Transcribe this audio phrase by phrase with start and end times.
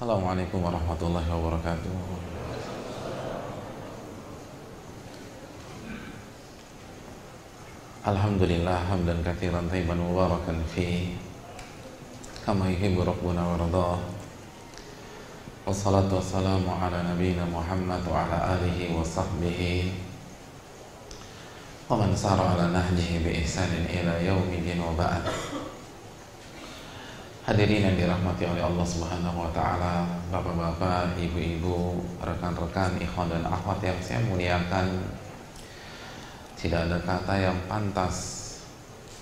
[0.00, 1.92] Assalamualaikum warahmatullahi wabarakatuh.
[8.08, 11.12] Alhamdulillah hamdan kathiran tayyiban mubarakan fi.
[12.48, 14.00] Kama yuhibbu rabbuna wa radah
[15.68, 19.92] Wassalatu wassalamu ala nabiyyina Muhammad wa ala alihi wa sahbihi.
[21.92, 25.28] Wa man sara ala nahjihi bi ihsanin ila yaumidin wa ba'd
[27.40, 33.96] Hadirin yang dirahmati oleh Allah Subhanahu wa taala, Bapak-bapak, Ibu-ibu, rekan-rekan, ikhwan dan akhwat yang
[34.04, 35.00] saya muliakan.
[36.60, 38.16] Tidak ada kata yang pantas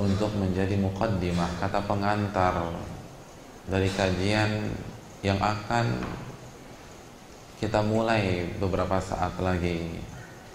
[0.03, 2.59] untuk menjadi mukaddimah, kata pengantar
[3.71, 4.67] dari kajian
[5.23, 6.03] yang akan
[7.63, 9.95] kita mulai beberapa saat lagi.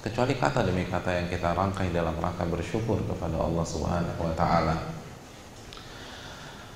[0.04, 5.03] Kecuali kata demi kata yang kita rangkai dalam rangka bersyukur kepada Allah Subhanahu wa taala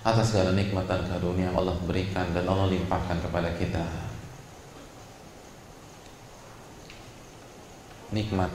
[0.08, 3.84] atas segala nikmat dan karunia yang Allah berikan dan Allah limpahkan kepada kita.
[8.16, 8.48] Nikmat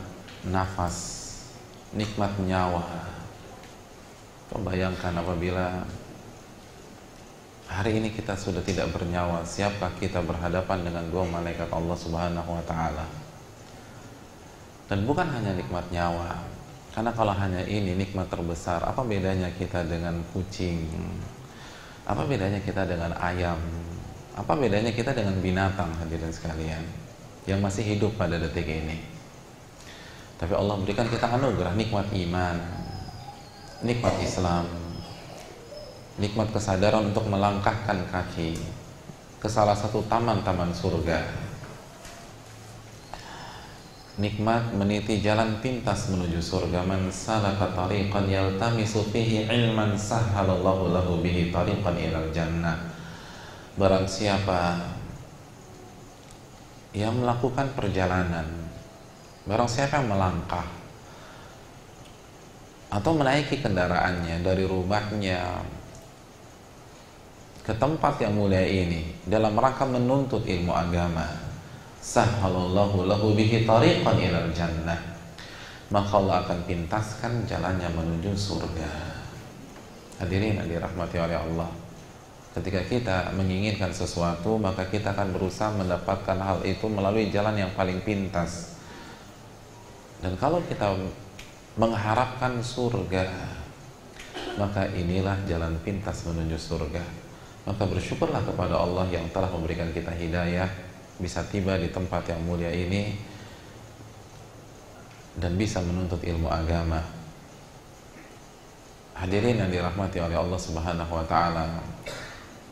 [0.48, 0.96] nafas,
[1.92, 2.88] nikmat nyawa.
[4.64, 5.84] Bayangkan apabila
[7.68, 12.64] hari ini kita sudah tidak bernyawa, siapkah kita berhadapan dengan dua malaikat Allah Subhanahu wa
[12.64, 13.04] taala?
[14.88, 16.36] Dan bukan hanya nikmat nyawa,
[16.96, 20.84] karena kalau hanya ini nikmat terbesar, apa bedanya kita dengan kucing,
[22.02, 23.58] apa bedanya kita dengan ayam?
[24.34, 26.82] Apa bedanya kita dengan binatang hadirin sekalian
[27.46, 28.98] yang masih hidup pada detik ini?
[30.40, 32.56] Tapi Allah berikan kita anugerah nikmat iman,
[33.86, 34.66] nikmat Islam,
[36.18, 38.58] nikmat kesadaran untuk melangkahkan kaki
[39.38, 41.51] ke salah satu taman-taman surga.
[44.20, 46.84] Nikmat meniti jalan pintas menuju surga.
[46.84, 52.76] Man salaka tariqan yaltamisu fihi ilman sahhalallahu lahu bihi tariqan ilal jannah.
[53.72, 54.76] Barang siapa
[56.92, 58.44] yang melakukan perjalanan
[59.48, 60.68] Barang siapa yang melangkah
[62.92, 65.64] Atau menaiki kendaraannya dari rumahnya
[67.62, 71.30] ke tempat yang mulia ini dalam rangka menuntut ilmu agama
[72.02, 74.98] sahhalallahu lahu bihi tariqan ilal jannah.
[75.94, 78.90] Maka Allah akan pintaskan jalannya menuju surga.
[80.18, 81.70] Hadirin yang dirahmati oleh Allah.
[82.52, 88.02] Ketika kita menginginkan sesuatu maka kita akan berusaha mendapatkan hal itu melalui jalan yang paling
[88.04, 88.76] pintas.
[90.20, 90.92] Dan kalau kita
[91.78, 93.24] mengharapkan surga
[94.60, 97.04] maka inilah jalan pintas menuju surga.
[97.62, 100.91] Maka bersyukurlah kepada Allah yang telah memberikan kita hidayah
[101.22, 103.14] bisa tiba di tempat yang mulia ini
[105.38, 106.98] dan bisa menuntut ilmu agama.
[109.14, 111.78] Hadirin yang dirahmati oleh Allah Subhanahu wa taala.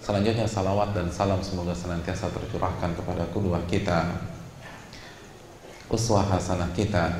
[0.02, 4.10] Selanjutnya salawat dan salam semoga senantiasa tercurahkan kepada kedua kita
[5.90, 7.10] uswah hasanah kita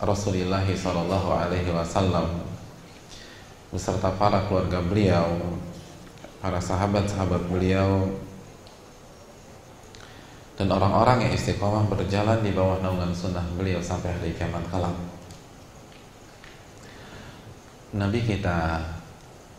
[0.00, 2.44] Rasulullah sallallahu alaihi wasallam
[3.72, 5.40] beserta para keluarga beliau,
[6.44, 8.12] para sahabat-sahabat beliau
[10.60, 14.92] dan orang-orang yang istiqomah berjalan di bawah naungan sunnah beliau sampai hari kiamat kelak.
[17.96, 18.76] Nabi kita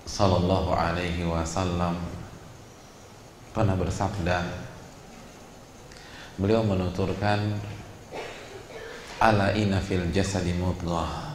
[0.06, 1.98] Sallallahu Alaihi Wasallam
[3.50, 4.46] pernah bersabda,
[6.38, 7.50] beliau menuturkan,
[9.18, 11.34] ala inna fil jasadi mudghah.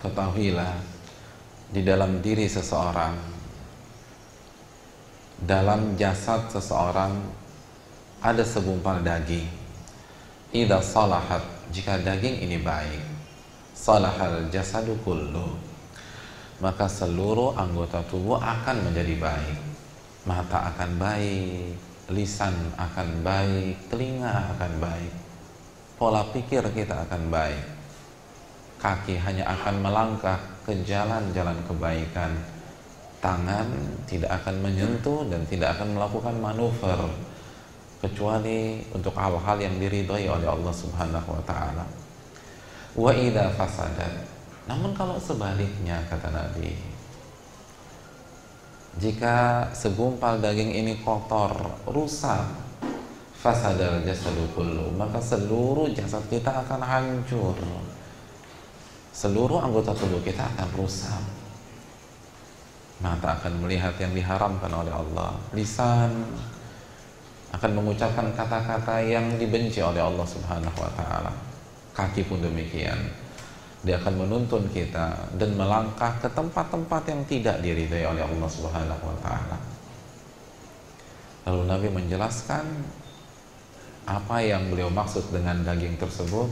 [0.00, 0.72] Ketahuilah
[1.68, 3.12] di dalam diri seseorang,
[5.44, 7.43] dalam jasad seseorang
[8.24, 9.44] ada segumpal daging.
[10.48, 13.04] Ida salahat jika daging ini baik,
[13.76, 15.60] salahal jasadu kullu.
[16.56, 19.58] Maka seluruh anggota tubuh akan menjadi baik.
[20.24, 21.76] Mata akan baik,
[22.16, 25.12] lisan akan baik, telinga akan baik.
[26.00, 27.64] Pola pikir kita akan baik.
[28.80, 32.32] Kaki hanya akan melangkah ke jalan-jalan kebaikan.
[33.20, 33.68] Tangan
[34.08, 37.04] tidak akan menyentuh dan tidak akan melakukan manuver
[38.02, 41.84] kecuali untuk hal-hal yang diridhoi oleh Allah Subhanahu wa taala.
[42.94, 44.14] Wa idza fasadat.
[44.64, 46.72] Namun kalau sebaliknya kata Nabi,
[48.96, 51.52] jika segumpal daging ini kotor,
[51.90, 52.46] rusak,
[53.34, 57.58] fasadal jasadu kullu, maka seluruh jasad kita akan hancur.
[59.10, 61.22] Seluruh anggota tubuh kita akan rusak.
[63.02, 66.24] Mata akan melihat yang diharamkan oleh Allah, lisan
[67.54, 71.32] akan mengucapkan kata-kata yang dibenci oleh Allah Subhanahu wa taala.
[71.94, 72.98] Kaki pun demikian.
[73.86, 79.16] Dia akan menuntun kita dan melangkah ke tempat-tempat yang tidak diridhai oleh Allah Subhanahu wa
[79.22, 79.56] taala.
[81.44, 82.64] Lalu Nabi menjelaskan
[84.04, 86.48] apa yang beliau maksud dengan daging tersebut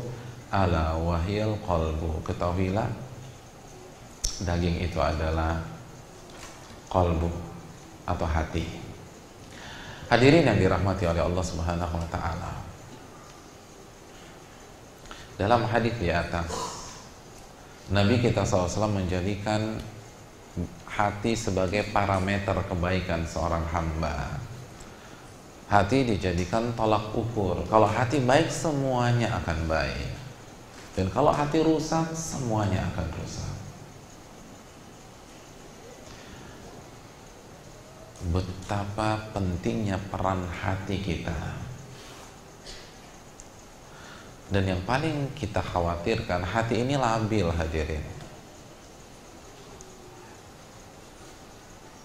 [0.52, 2.88] ala wahil qalbu ketahuilah
[4.44, 5.60] daging itu adalah
[6.88, 7.28] qalbu
[8.08, 8.81] atau hati
[10.12, 12.52] hadirin yang dirahmati oleh Allah Subhanahu wa taala.
[15.40, 16.52] Dalam hadis di atas
[17.88, 19.80] Nabi kita SAW menjadikan
[20.84, 24.36] hati sebagai parameter kebaikan seorang hamba.
[25.72, 27.64] Hati dijadikan tolak ukur.
[27.64, 30.12] Kalau hati baik semuanya akan baik.
[30.92, 33.51] Dan kalau hati rusak, semuanya akan rusak.
[38.30, 41.34] Betapa pentingnya peran hati kita.
[44.52, 48.04] Dan yang paling kita khawatirkan, hati ini labil hadirin.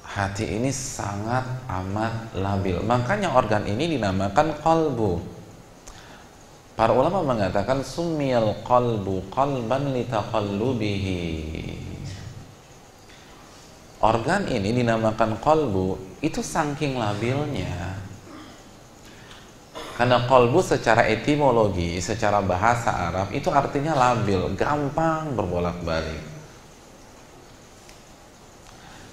[0.07, 2.81] Hati ini sangat amat labil.
[2.81, 5.37] Makanya organ ini dinamakan kolbu
[6.77, 11.17] Para ulama mengatakan sumiyal qalbu qalban litaqallubihi.
[13.97, 17.97] Organ ini dinamakan kolbu itu saking labilnya.
[19.97, 26.21] Karena kolbu secara etimologi, secara bahasa Arab itu artinya labil, gampang berbolak-balik.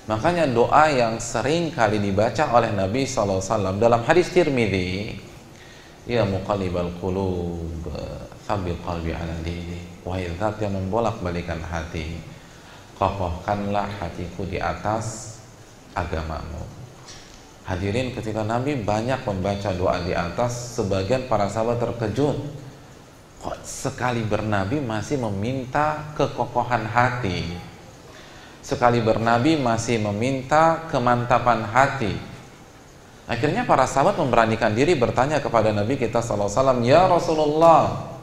[0.04, 3.40] Makanya doa yang sering kali dibaca oleh Nabi SAW
[3.80, 5.16] dalam hadis Tirmidzi
[6.04, 7.88] Ya muqallibal qulub
[8.44, 12.33] Sabil qalbi ala dini Wahai zat yang membolak-balikan hati
[12.94, 15.36] Kokohkanlah hatiku di atas
[15.98, 16.62] agamamu.
[17.64, 22.36] Hadirin ketika Nabi banyak membaca doa di atas Sebagian para sahabat terkejut.
[23.40, 27.44] Kok sekali bernabi masih meminta kekokohan hati?
[28.64, 32.16] Sekali bernabi masih meminta kemantapan hati.
[33.24, 38.13] Akhirnya para sahabat memberanikan diri bertanya kepada Nabi kita wasallam, "Ya Rasulullah,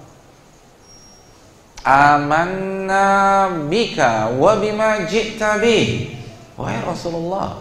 [1.83, 6.09] amanna bika wa bima ji'ta bi."
[6.55, 7.57] Wahai Rasulullah,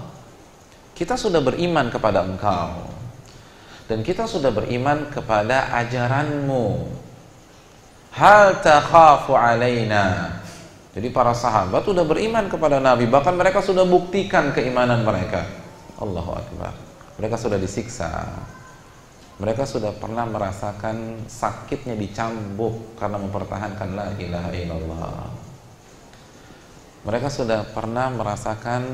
[0.96, 2.90] kita sudah beriman kepada Engkau
[3.88, 6.86] dan kita sudah beriman kepada ajaranmu.
[8.10, 10.38] Hal takhafu alaina.
[10.90, 15.46] Jadi para sahabat sudah beriman kepada Nabi, bahkan mereka sudah buktikan keimanan mereka.
[16.00, 16.90] Allahu akbar
[17.20, 18.08] mereka sudah disiksa
[19.40, 25.20] mereka sudah pernah merasakan sakitnya dicambuk karena mempertahankan la ilaha illallah.
[27.00, 28.84] Mereka sudah pernah merasakan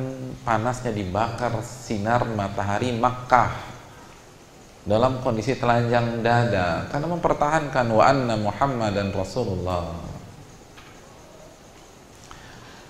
[0.47, 3.51] panasnya dibakar sinar matahari Makkah
[4.87, 10.16] dalam kondisi telanjang dada karena mempertahankan wa anna Muhammadan Rasulullah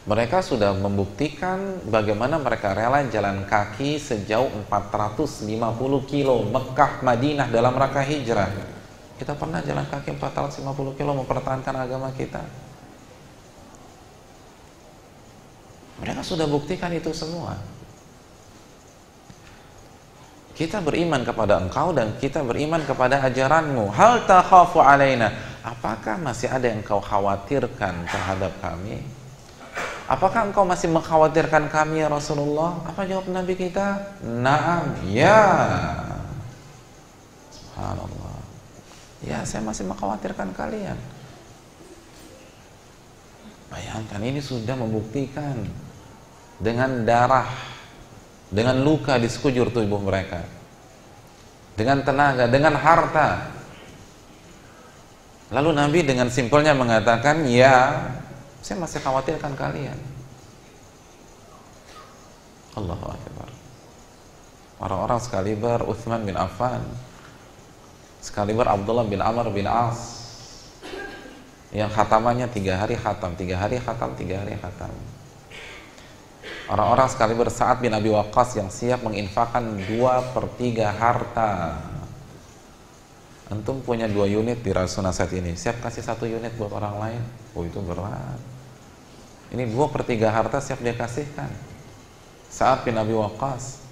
[0.06, 5.50] mereka sudah membuktikan bagaimana mereka rela jalan kaki sejauh 450
[6.06, 8.46] kilo Mekah Madinah dalam rangka hijrah.
[9.18, 12.38] Kita pernah jalan kaki 450 kilo mempertahankan agama kita.
[15.98, 17.58] Mereka sudah buktikan itu semua.
[20.54, 23.90] Kita beriman kepada engkau dan kita beriman kepada ajaranmu.
[23.90, 25.34] Hal takhafu alaina.
[25.66, 29.15] Apakah masih ada yang kau khawatirkan terhadap kami?
[30.06, 32.78] Apakah engkau masih mengkhawatirkan kami ya Rasulullah?
[32.86, 34.14] Apa jawab Nabi kita?
[34.22, 35.42] Naam, ya.
[37.50, 38.38] Subhanallah.
[39.26, 40.94] Ya, saya masih mengkhawatirkan kalian.
[43.66, 45.66] Bayangkan ini sudah membuktikan
[46.62, 47.50] dengan darah,
[48.46, 50.46] dengan luka di sekujur tubuh mereka.
[51.74, 53.50] Dengan tenaga, dengan harta.
[55.50, 58.06] Lalu Nabi dengan simpelnya mengatakan, "Ya,
[58.62, 59.98] saya masih khawatirkan kalian.
[62.76, 63.48] Allahu Akbar.
[64.76, 66.84] Orang-orang sekaliber Uthman bin Affan,
[68.20, 70.28] sekaliber Abdullah bin Amr bin As,
[71.72, 74.92] yang khatamannya tiga hari khatam, tiga hari khatam, tiga hari khatam.
[76.66, 81.78] Orang-orang sekaliber Sa'ad bin Abi Waqqas yang siap menginfakkan dua per tiga harta.
[83.46, 87.22] Antum punya dua unit di Rasul saat ini, siap kasih satu unit buat orang lain?
[87.54, 88.42] Oh itu berat.
[89.54, 91.46] Ini dua per tiga harta siap dia kasihkan.
[92.50, 93.86] Saat bin Abi Waqqas.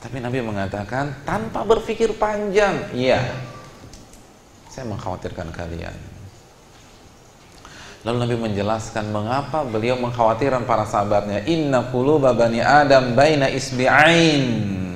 [0.00, 3.20] Tapi Nabi mengatakan tanpa berpikir panjang, iya.
[4.72, 5.92] Saya mengkhawatirkan kalian.
[8.08, 11.44] Lalu Nabi menjelaskan mengapa beliau mengkhawatirkan para sahabatnya.
[11.44, 14.88] Inna quluba bani Adam baina isbi'ain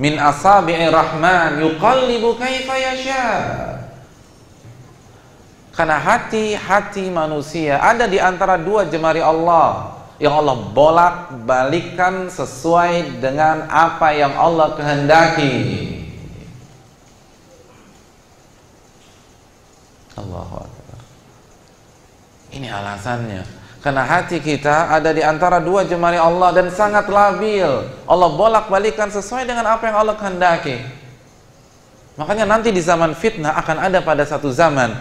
[0.00, 3.36] min asabi'ir rahman yuqallibu kaifa yasha'.
[5.76, 10.00] Karena hati-hati manusia ada di antara dua jemari Allah.
[10.20, 15.56] yang Allah bolak balikan sesuai dengan apa yang Allah kehendaki.
[20.20, 21.00] Allahu Akbar.
[22.52, 23.59] Ini alasannya.
[23.80, 27.88] Karena hati kita ada di antara dua jemari Allah dan sangat labil.
[28.04, 30.76] Allah bolak balikan sesuai dengan apa yang Allah kehendaki.
[32.20, 34.92] Makanya nanti di zaman fitnah akan ada pada satu zaman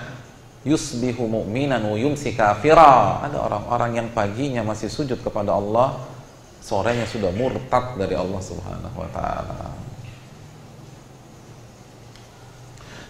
[0.63, 3.19] yusbihu mu'minan wa yumsi kafira.
[3.19, 6.00] Ada orang-orang yang paginya masih sujud kepada Allah,
[6.63, 9.75] sorenya sudah murtad dari Allah Subhanahu wa taala.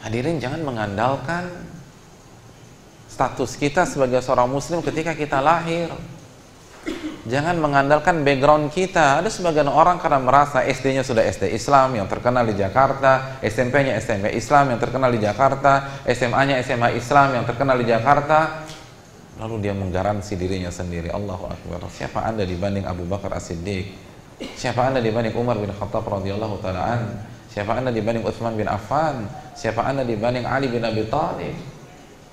[0.02, 1.69] Hadirin jangan mengandalkan
[3.20, 5.92] status kita sebagai seorang muslim ketika kita lahir.
[7.28, 9.20] Jangan mengandalkan background kita.
[9.20, 14.32] Ada sebagian orang karena merasa SD-nya sudah SD Islam yang terkenal di Jakarta, SMP-nya SMP
[14.32, 18.64] Islam yang terkenal di Jakarta, SMA-nya SMA Islam yang terkenal di Jakarta.
[19.36, 21.12] Lalu dia menggaransi dirinya sendiri.
[21.12, 21.92] Allahu Akbar.
[21.92, 24.00] Siapa Anda dibanding Abu Bakar As-Siddiq?
[24.40, 27.04] Siapa Anda dibanding Umar bin Khattab radhiyallahu taala
[27.52, 29.28] Siapa Anda dibanding Utsman bin Affan?
[29.60, 31.79] Siapa Anda dibanding Ali bin Abi Thalib?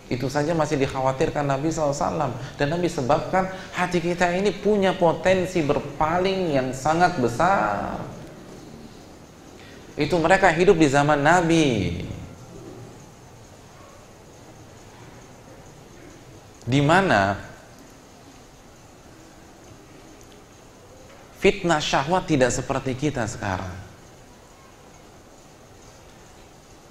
[0.06, 6.54] Itu saja masih dikhawatirkan Nabi SAW Dan Nabi sebabkan hati kita ini punya potensi berpaling
[6.54, 7.98] yang sangat besar
[9.98, 11.66] Itu mereka hidup di zaman Nabi
[16.66, 17.38] di mana
[21.38, 23.70] fitnah syahwat tidak seperti kita sekarang.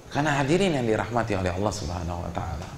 [0.08, 2.68] Karena hadirin yang dirahmati oleh Allah Subhanahu wa taala.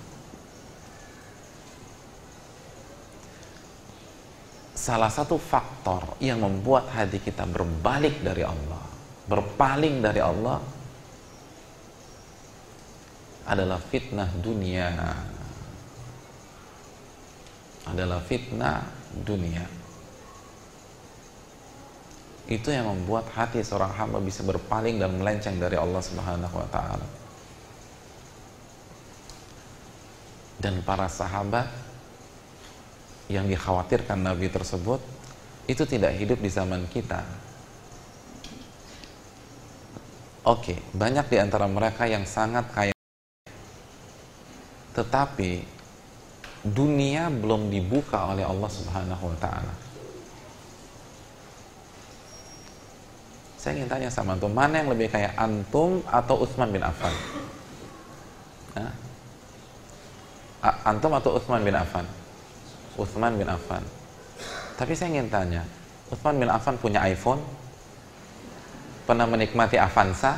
[4.78, 8.86] Salah satu faktor yang membuat hati kita berbalik dari Allah,
[9.26, 10.62] berpaling dari Allah
[13.42, 14.86] adalah fitnah dunia.
[17.90, 18.86] Adalah fitnah
[19.26, 19.66] dunia.
[22.46, 27.08] Itu yang membuat hati seorang hamba bisa berpaling dan melenceng dari Allah Subhanahu wa taala.
[30.60, 31.87] Dan para sahabat
[33.28, 35.00] yang dikhawatirkan Nabi tersebut
[35.68, 37.20] itu tidak hidup di zaman kita.
[40.48, 42.96] Oke, banyak di antara mereka yang sangat kaya.
[44.96, 45.60] Tetapi
[46.64, 49.74] dunia belum dibuka oleh Allah Subhanahu wa taala.
[53.60, 57.12] Saya ingin tanya sama antum, mana yang lebih kaya antum atau Utsman bin Affan?
[60.62, 62.08] Antum atau Utsman bin Affan?
[62.98, 63.80] Uthman bin Affan.
[64.74, 65.62] Tapi saya ingin tanya,
[66.10, 67.38] Uthman bin Affan punya iPhone?
[69.06, 70.36] Pernah menikmati Avanza?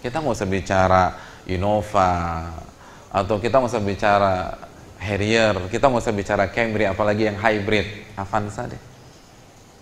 [0.00, 1.02] Kita nggak usah bicara
[1.46, 2.48] Innova,
[3.12, 4.34] atau kita nggak usah bicara
[4.96, 8.80] Harrier, kita nggak usah bicara Camry, apalagi yang hybrid, Avanza deh.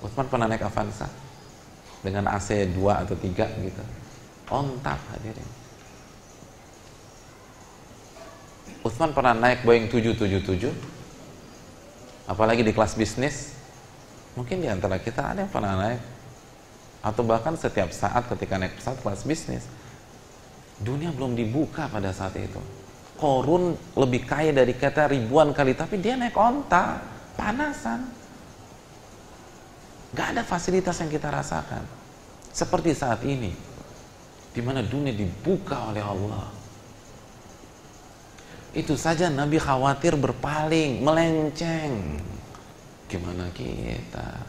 [0.02, 1.07] Uthman pernah naik Avanza
[2.02, 3.83] dengan AC 2 atau 3 gitu.
[4.50, 5.47] On tap hadirin.
[8.87, 10.97] Uthman pernah naik Boeing 777
[12.28, 13.56] apalagi di kelas bisnis
[14.37, 16.02] mungkin di antara kita ada yang pernah naik.
[16.99, 19.64] Atau bahkan setiap saat ketika naik pesawat kelas bisnis
[20.78, 22.61] dunia belum dibuka pada saat itu.
[23.18, 27.02] Korun lebih kaya dari kita ribuan kali tapi dia naik onta
[27.35, 28.06] panasan.
[30.14, 31.82] Gak ada fasilitas yang kita rasakan.
[32.54, 33.50] Seperti saat ini
[34.54, 36.57] di mana dunia dibuka oleh Allah
[38.78, 42.23] itu saja Nabi khawatir berpaling, melenceng.
[43.11, 44.47] Gimana kita?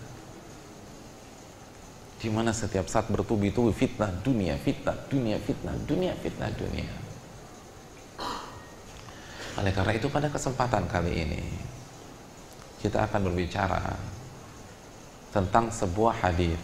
[2.21, 6.93] Gimana setiap saat bertubi-tubi fitnah dunia, fitnah dunia, fitnah dunia, fitnah dunia.
[9.57, 11.41] Oleh karena itu pada kesempatan kali ini
[12.85, 13.97] kita akan berbicara
[15.33, 16.55] tentang sebuah hadis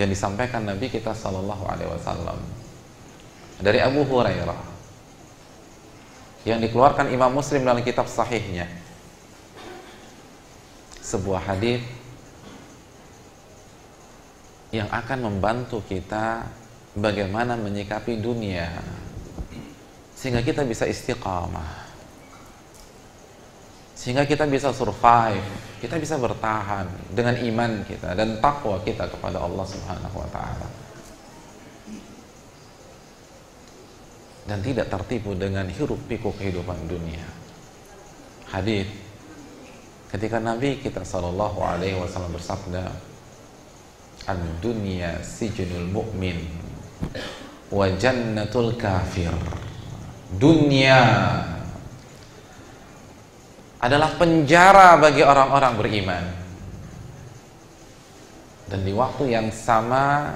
[0.00, 2.38] yang disampaikan Nabi kita Shallallahu Alaihi Wasallam
[3.62, 4.73] dari Abu Hurairah
[6.44, 8.68] yang dikeluarkan Imam Muslim dalam kitab sahihnya.
[11.00, 11.84] Sebuah hadis
[14.74, 16.44] yang akan membantu kita
[16.98, 18.70] bagaimana menyikapi dunia
[20.18, 21.86] sehingga kita bisa istiqamah
[23.94, 25.46] sehingga kita bisa survive
[25.78, 30.66] kita bisa bertahan dengan iman kita dan takwa kita kepada Allah Subhanahu wa taala
[34.44, 37.24] dan tidak tertipu dengan hiruk pikuk kehidupan dunia.
[38.52, 38.86] Hadis
[40.12, 42.84] ketika Nabi kita Shallallahu Alaihi Wasallam bersabda,
[44.28, 46.38] "Ad dunya sijnul mu'min
[47.72, 49.32] wa jannatul kafir."
[50.34, 51.00] Dunia
[53.84, 56.24] adalah penjara bagi orang-orang beriman.
[58.64, 60.32] Dan di waktu yang sama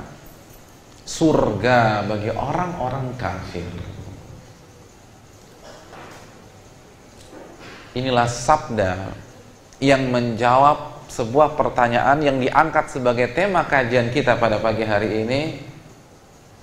[1.09, 3.65] surga bagi orang-orang kafir.
[7.99, 9.11] Inilah sabda
[9.83, 15.41] yang menjawab sebuah pertanyaan yang diangkat sebagai tema kajian kita pada pagi hari ini.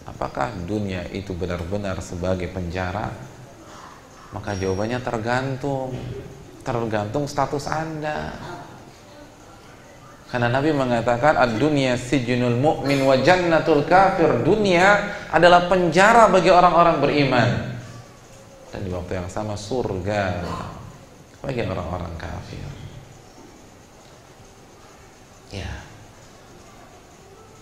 [0.08, 3.12] Apakah dunia itu benar-benar sebagai penjara?
[4.32, 5.92] Maka jawabannya tergantung
[6.64, 8.32] tergantung status Anda.
[10.32, 14.40] Karena Nabi mengatakan ad-dunya sijnul mu'min wa jannatul kafir.
[14.40, 17.50] Dunia adalah penjara bagi orang-orang beriman.
[18.72, 20.44] Dan di waktu yang sama surga
[21.46, 22.66] bagi orang-orang kafir.
[25.54, 25.72] Ya.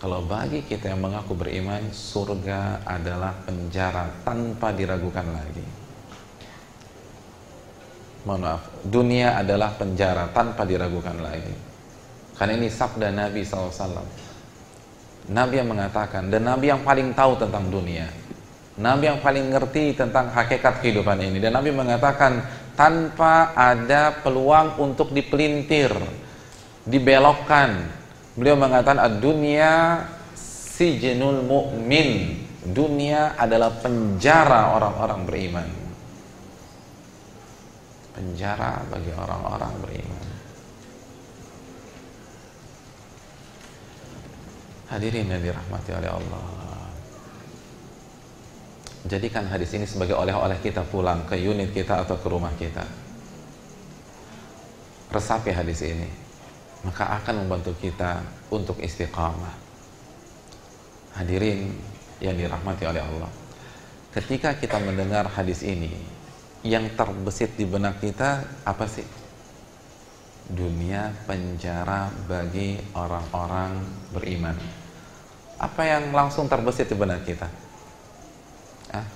[0.00, 5.84] Kalau bagi kita yang mengaku beriman, surga adalah penjara tanpa diragukan lagi
[8.24, 11.52] mohon maaf, dunia adalah penjara tanpa diragukan lagi.
[12.34, 14.04] Karena ini sabda Nabi SAW.
[15.24, 18.08] Nabi yang mengatakan, dan Nabi yang paling tahu tentang dunia.
[18.74, 21.38] Nabi yang paling ngerti tentang hakikat kehidupan ini.
[21.38, 22.42] Dan Nabi mengatakan,
[22.74, 25.94] tanpa ada peluang untuk dipelintir,
[26.84, 27.90] dibelokkan.
[28.34, 30.04] Beliau mengatakan, dunia
[30.34, 32.42] si jenul mu'min.
[32.64, 35.68] Dunia adalah penjara orang-orang beriman
[38.14, 40.24] penjara bagi orang-orang beriman.
[44.94, 46.63] Hadirin yang dirahmati oleh Allah.
[49.04, 52.88] Jadikan hadis ini sebagai oleh-oleh kita pulang ke unit kita atau ke rumah kita.
[55.12, 56.08] Resapi hadis ini,
[56.88, 59.52] maka akan membantu kita untuk istiqamah.
[61.20, 61.68] Hadirin
[62.24, 63.28] yang dirahmati oleh Allah.
[64.08, 65.92] Ketika kita mendengar hadis ini,
[66.64, 69.04] yang terbesit di benak kita apa sih?
[70.48, 73.84] Dunia penjara bagi orang-orang
[74.16, 74.56] beriman.
[75.60, 77.63] Apa yang langsung terbesit di benak kita?
[78.94, 79.06] Ah,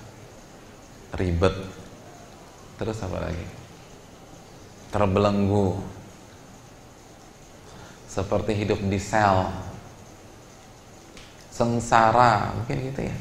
[1.15, 1.55] ribet.
[2.75, 3.47] Terus apa lagi?
[4.91, 5.79] Terbelenggu.
[8.11, 9.47] Seperti hidup di sel.
[11.55, 13.17] Sengsara, mungkin gitu ya.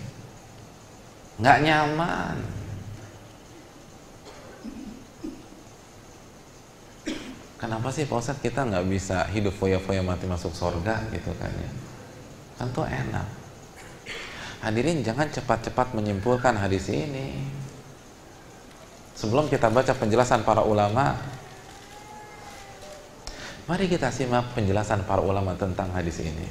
[1.38, 2.58] Nggak nyaman
[7.58, 11.70] kenapa sih Pak kita nggak bisa hidup foya-foya mati masuk surga gitu kan ya
[12.62, 13.26] tentu enak
[14.68, 17.40] hadirin jangan cepat-cepat menyimpulkan hadis ini.
[19.16, 21.16] Sebelum kita baca penjelasan para ulama
[23.64, 26.44] mari kita simak penjelasan para ulama tentang hadis ini.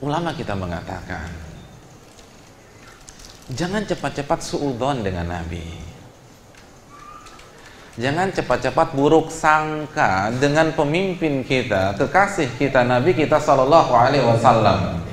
[0.00, 1.28] Ulama kita mengatakan
[3.52, 5.84] jangan cepat-cepat suudon dengan Nabi.
[7.96, 15.05] Jangan cepat-cepat buruk sangka dengan pemimpin kita, kekasih kita, Nabi kita Sallallahu Alaihi Wasallam.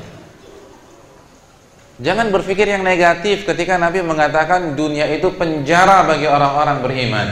[2.04, 7.28] Jangan berpikir yang negatif ketika Nabi mengatakan dunia itu penjara bagi orang-orang beriman.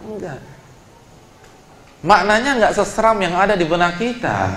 [0.00, 0.40] Enggak.
[2.00, 4.48] Maknanya enggak seseram yang ada di benak kita.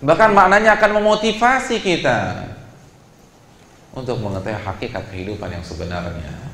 [0.00, 2.48] Bahkan maknanya akan memotivasi kita
[3.92, 6.50] untuk mengetahui hakikat kehidupan yang sebenarnya.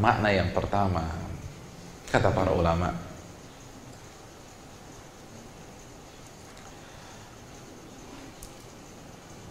[0.00, 1.04] makna yang pertama
[2.08, 2.96] kata para ulama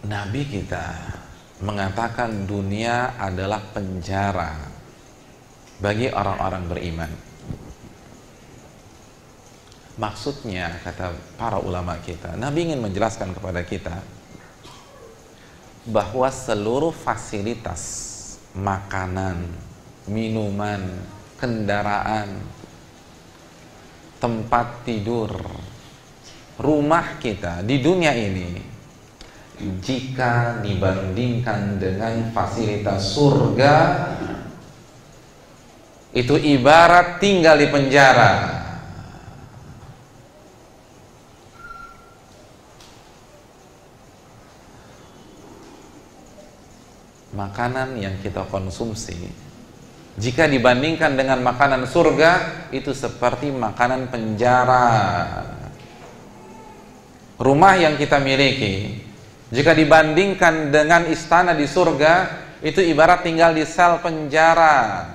[0.10, 0.90] Nabi kita
[1.62, 4.58] mengatakan dunia adalah penjara
[5.78, 7.12] bagi orang-orang beriman.
[10.02, 14.02] Maksudnya kata para ulama kita, Nabi ingin menjelaskan kepada kita
[15.86, 18.18] bahwa seluruh fasilitas
[18.58, 19.46] makanan,
[20.10, 20.90] minuman,
[21.38, 22.34] kendaraan,
[24.18, 25.38] tempat tidur,
[26.58, 28.69] rumah kita di dunia ini
[29.60, 33.76] jika dibandingkan dengan fasilitas surga
[36.16, 38.58] itu ibarat tinggal di penjara.
[47.30, 49.32] Makanan yang kita konsumsi
[50.20, 52.32] jika dibandingkan dengan makanan surga
[52.76, 54.92] itu seperti makanan penjara.
[57.40, 59.08] Rumah yang kita miliki
[59.50, 65.10] jika dibandingkan dengan istana di surga itu ibarat tinggal di sel penjara.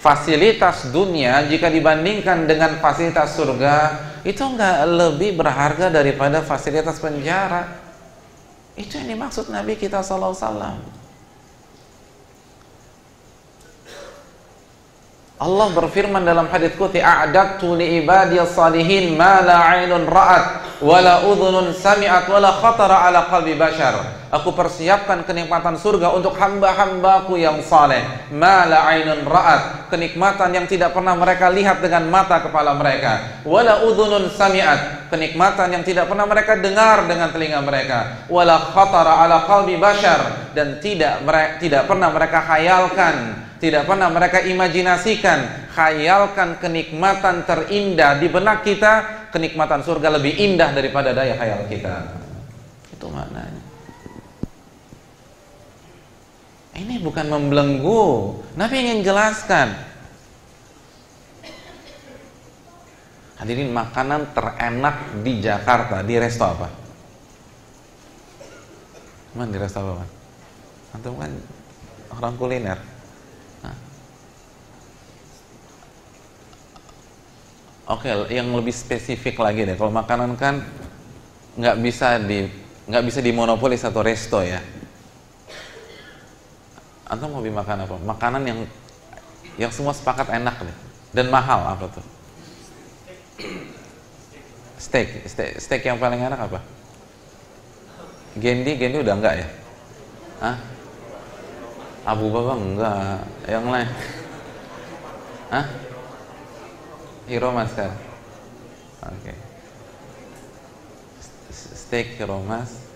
[0.00, 3.76] Fasilitas dunia jika dibandingkan dengan fasilitas surga
[4.24, 7.68] itu enggak lebih berharga daripada fasilitas penjara.
[8.80, 10.99] Itu yang dimaksud Nabi kita sallallahu alaihi wasallam.
[15.40, 21.24] Allah berfirman dalam hadis qudsi a'dadtu li ibadiyas salihin ma la 'ainun ra'at wa la
[21.24, 24.20] udhunun sami'at wa la khatara 'ala qalbi bashar.
[24.28, 28.04] Aku persiapkan kenikmatan surga untuk hamba-hambaku yang saleh.
[28.36, 33.40] Ma la 'ainun ra'at, kenikmatan yang tidak pernah mereka lihat dengan mata kepala mereka.
[33.40, 38.28] Wa la udhunun sami'at, kenikmatan yang tidak pernah mereka dengar dengan telinga mereka.
[38.28, 41.24] Wa la khatara 'ala qalbi bashar dan tidak
[41.56, 49.84] tidak pernah mereka khayalkan tidak pernah mereka imajinasikan, khayalkan kenikmatan terindah di benak kita, kenikmatan
[49.84, 52.16] surga lebih indah daripada daya khayal kita.
[52.96, 53.60] Itu maknanya.
[56.80, 58.02] Ini bukan membelenggu.
[58.56, 59.76] Nabi ingin jelaskan.
[63.36, 66.68] Hadirin makanan terenak di Jakarta di resto apa?
[69.36, 70.04] Mana di resto apa?
[70.96, 71.32] Antum kan
[72.16, 72.89] orang kuliner.
[77.90, 79.74] Oke, okay, yang lebih spesifik lagi deh.
[79.74, 80.62] Kalau makanan kan
[81.58, 82.46] nggak bisa di
[82.86, 84.62] nggak bisa dimonopoli satu resto ya.
[87.10, 87.98] Atau mau lebih makan apa?
[87.98, 88.58] Makanan yang
[89.58, 90.76] yang semua sepakat enak deh
[91.10, 92.06] dan mahal apa tuh?
[94.78, 96.62] Steak, steak, steak yang paling enak apa?
[98.38, 99.48] Gendi, Gendi udah enggak ya?
[100.38, 100.56] Hah?
[102.06, 103.18] Abu Baba enggak,
[103.50, 103.90] yang lain?
[105.50, 105.89] Hah?
[107.30, 107.94] Hero Master.
[109.06, 109.14] Oke.
[109.22, 109.38] Okay.
[111.54, 112.90] Steak Hero Mas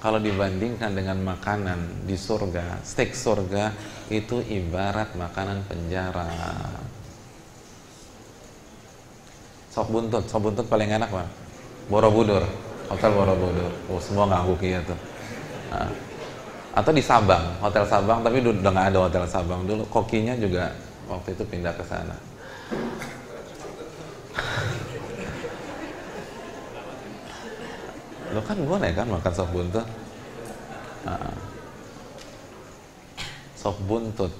[0.00, 3.68] kalau dibandingkan dengan makanan di surga, steak surga
[4.08, 6.24] itu ibarat makanan penjara.
[9.68, 11.28] Sop buntut, sop buntut paling enak pak.
[11.92, 12.42] Borobudur,
[12.88, 13.70] hotel Borobudur.
[13.92, 14.96] Oh semua ngaku gitu.
[15.68, 15.92] Nah.
[16.70, 19.84] Atau di Sabang, hotel Sabang, tapi udah nggak ada hotel Sabang dulu.
[19.92, 20.72] Kokinya juga
[21.12, 22.16] waktu itu pindah ke sana.
[28.30, 29.86] Lo kan boleh kan makan sop buntut?
[31.02, 31.34] Nah.
[33.58, 34.30] Sop buntut,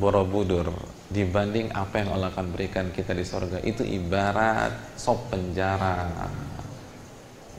[0.00, 0.72] borobudur
[1.12, 6.10] dibanding apa yang Allah akan berikan kita di sorga itu ibarat sop penjara.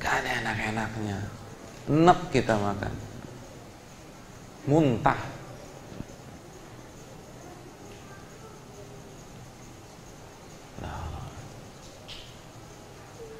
[0.01, 1.17] Gak ada enak-enaknya.
[1.93, 2.93] Nek kita makan.
[4.67, 5.36] Muntah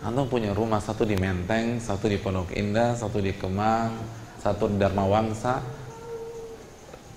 [0.08, 3.92] Antum punya rumah satu di Menteng, satu di Pondok Indah, satu di Kemang,
[4.40, 5.60] satu di Dharma Wangsa,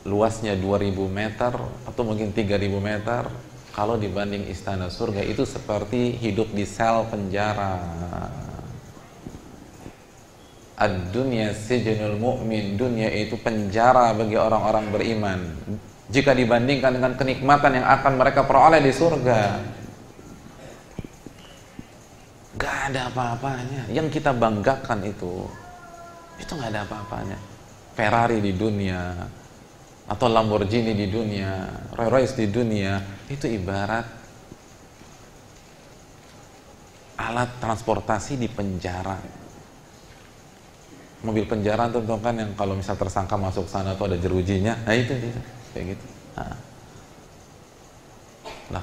[0.02, 1.54] luasnya 2000 meter
[1.86, 3.30] atau mungkin 3000 meter.
[3.70, 7.78] Kalau dibanding istana surga itu seperti hidup di sel penjara.
[10.74, 15.40] Ad-dunya sijnul mu'min, dunia itu penjara bagi orang-orang beriman.
[16.10, 19.78] Jika dibandingkan dengan kenikmatan yang akan mereka peroleh di surga.
[22.60, 23.88] Gak ada apa-apanya.
[23.88, 25.48] Yang kita banggakan itu,
[26.36, 27.40] itu gak ada apa-apanya.
[27.96, 29.16] Ferrari di dunia,
[30.04, 31.64] atau Lamborghini di dunia,
[31.96, 33.00] Rolls Royce di dunia,
[33.32, 34.20] itu ibarat
[37.20, 39.16] alat transportasi di penjara.
[41.20, 45.12] Mobil penjara tentu kan yang kalau misal tersangka masuk sana atau ada jerujinya, nah itu,
[45.16, 45.40] itu
[45.76, 46.06] kayak gitu.
[46.36, 46.56] Nah.
[48.72, 48.80] La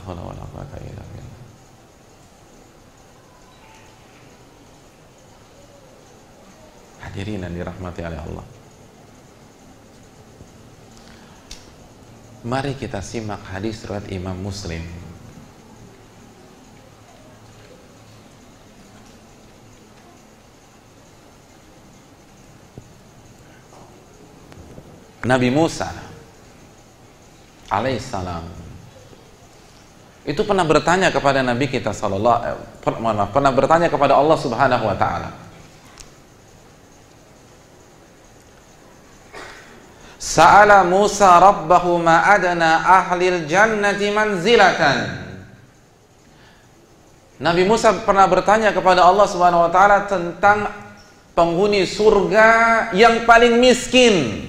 [7.02, 8.46] Hadirin yang dirahmati oleh Allah.
[12.48, 14.82] Mari kita simak hadis riwayat Imam Muslim.
[25.28, 25.92] Nabi Musa
[27.68, 28.48] alaihissalam
[30.24, 32.58] itu pernah bertanya kepada Nabi kita sallallahu eh,
[33.32, 35.47] pernah bertanya kepada Allah Subhanahu wa taala
[40.18, 45.30] Sa'ala Musa rabbahu ma adana ahlil jannati manzilatan.
[47.38, 50.74] Nabi Musa pernah bertanya kepada Allah Subhanahu wa taala tentang
[51.38, 52.50] penghuni surga
[52.98, 54.46] yang paling miskin.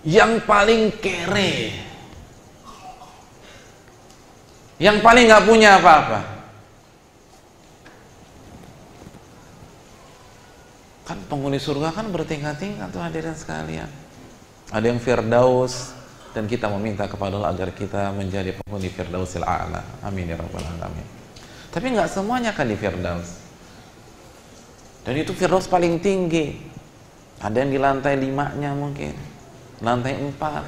[0.00, 1.76] Yang paling kere.
[4.80, 6.33] Yang paling nggak punya apa-apa.
[11.04, 13.88] Kan penghuni surga kan bertingkat-tingkat tuh hadirin sekalian.
[14.72, 15.92] Ada yang firdaus
[16.32, 19.84] dan kita meminta kepada Allah agar kita menjadi penghuni firdausil a'la.
[20.00, 21.06] Amin ya rabbal alamin.
[21.68, 23.44] Tapi nggak semuanya kan di firdaus.
[25.04, 26.56] Dan itu Firdaus paling tinggi.
[27.36, 29.12] Ada yang di lantai limanya mungkin,
[29.84, 30.64] lantai empat,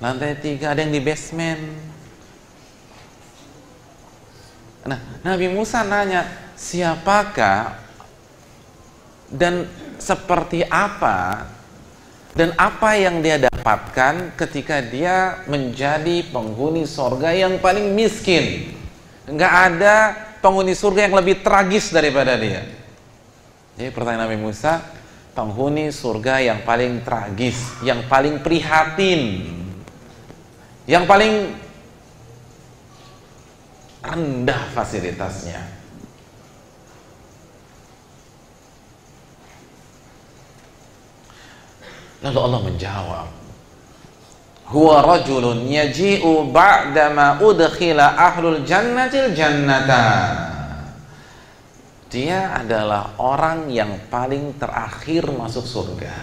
[0.00, 1.60] lantai tiga, ada yang di basement.
[4.88, 6.24] Nah, Nabi Musa nanya,
[6.56, 7.83] siapakah
[9.30, 11.48] dan seperti apa
[12.34, 18.74] dan apa yang dia dapatkan ketika dia menjadi penghuni sorga yang paling miskin.
[19.30, 19.96] Nggak ada
[20.42, 22.66] penghuni surga yang lebih tragis daripada dia.
[23.78, 24.82] Jadi pertanyaan Nabi Musa,
[25.34, 29.50] penghuni surga yang paling tragis, yang paling prihatin,
[30.90, 31.54] yang paling
[34.04, 35.73] rendah fasilitasnya.
[42.24, 43.28] Lalu Allah menjawab,
[44.64, 50.04] Huwa rajulun yaji'u ba'dama udkhila ahlul jannatil jannata
[52.14, 56.14] dia adalah orang yang paling terakhir masuk surga.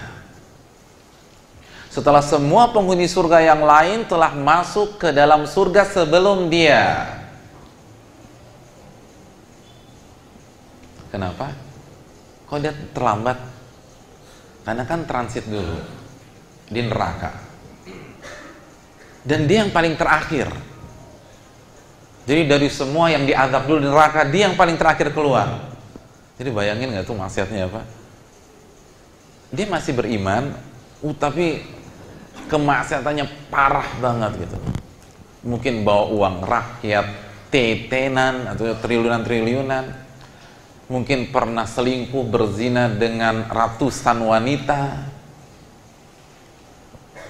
[1.92, 7.12] Setelah semua penghuni surga yang lain telah masuk ke dalam surga sebelum dia.
[11.12, 11.52] Kenapa?
[12.48, 13.36] Kok dia terlambat?
[14.62, 15.78] Karena kan transit dulu
[16.70, 17.34] di neraka.
[19.22, 20.50] Dan dia yang paling terakhir.
[22.26, 25.74] Jadi dari semua yang diazab dulu di neraka, dia yang paling terakhir keluar.
[26.38, 27.82] Jadi bayangin nggak tuh maksiatnya apa?
[29.52, 30.54] Dia masih beriman,
[31.04, 31.62] uh, tapi
[32.50, 34.58] kemaksiatannya parah banget gitu.
[35.46, 37.06] Mungkin bawa uang rakyat,
[37.52, 40.11] tetenan atau triliunan-triliunan.
[40.92, 45.08] Mungkin pernah selingkuh berzina dengan ratusan wanita.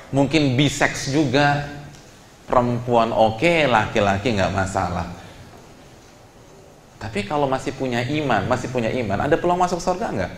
[0.09, 1.77] Mungkin biseks juga.
[2.49, 5.21] Perempuan oke, okay, laki-laki nggak masalah
[7.01, 10.33] tapi kalau masih punya iman, masih punya iman, ada peluang masuk surga enggak?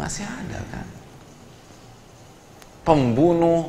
[0.00, 0.86] Masih ada kan?
[2.88, 3.68] Pembunuh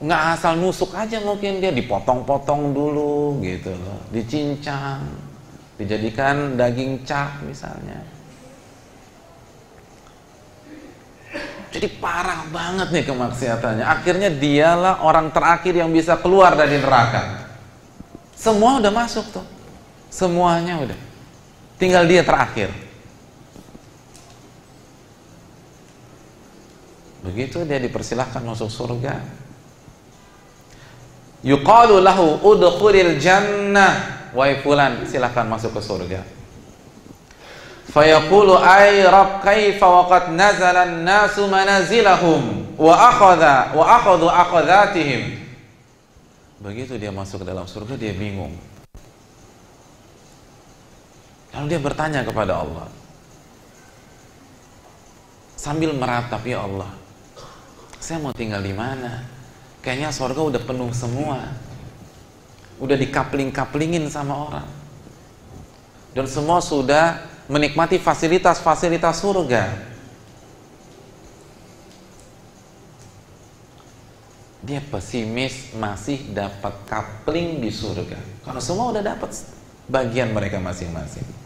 [0.00, 5.04] nggak asal nusuk aja mungkin dia dipotong-potong dulu gitu loh, dicincang,
[5.74, 7.98] dijadikan daging cak misalnya.
[11.74, 13.82] Jadi parah banget nih kemaksiatannya.
[13.82, 17.50] Akhirnya dialah orang terakhir yang bisa keluar dari neraka.
[18.38, 19.46] Semua udah masuk tuh.
[20.06, 20.98] Semuanya udah.
[21.74, 22.70] Tinggal dia terakhir.
[27.26, 29.18] Begitu dia dipersilahkan masuk surga.
[31.42, 34.23] Yuqalu lahu udkhulil jannah.
[34.34, 36.20] Wahai fulan, silahkan masuk ke surga.
[37.94, 45.38] Fayaqulu ay rab kaifa waqad nazala an-nasu manazilahum wa akhadha wa akhadhu akhadhatihim.
[46.58, 48.58] Begitu dia masuk ke dalam surga dia bingung.
[51.54, 52.90] Lalu dia bertanya kepada Allah
[55.64, 56.92] sambil meratap ya Allah,
[57.96, 59.24] saya mau tinggal di mana?
[59.80, 61.40] Kayaknya surga udah penuh semua,
[62.82, 64.68] udah dikapling-kaplingin sama orang,
[66.16, 69.92] dan semua sudah menikmati fasilitas-fasilitas surga.
[74.64, 78.16] Dia pesimis masih dapat kapling di surga,
[78.48, 79.30] karena semua udah dapat
[79.84, 81.43] bagian mereka masing-masing.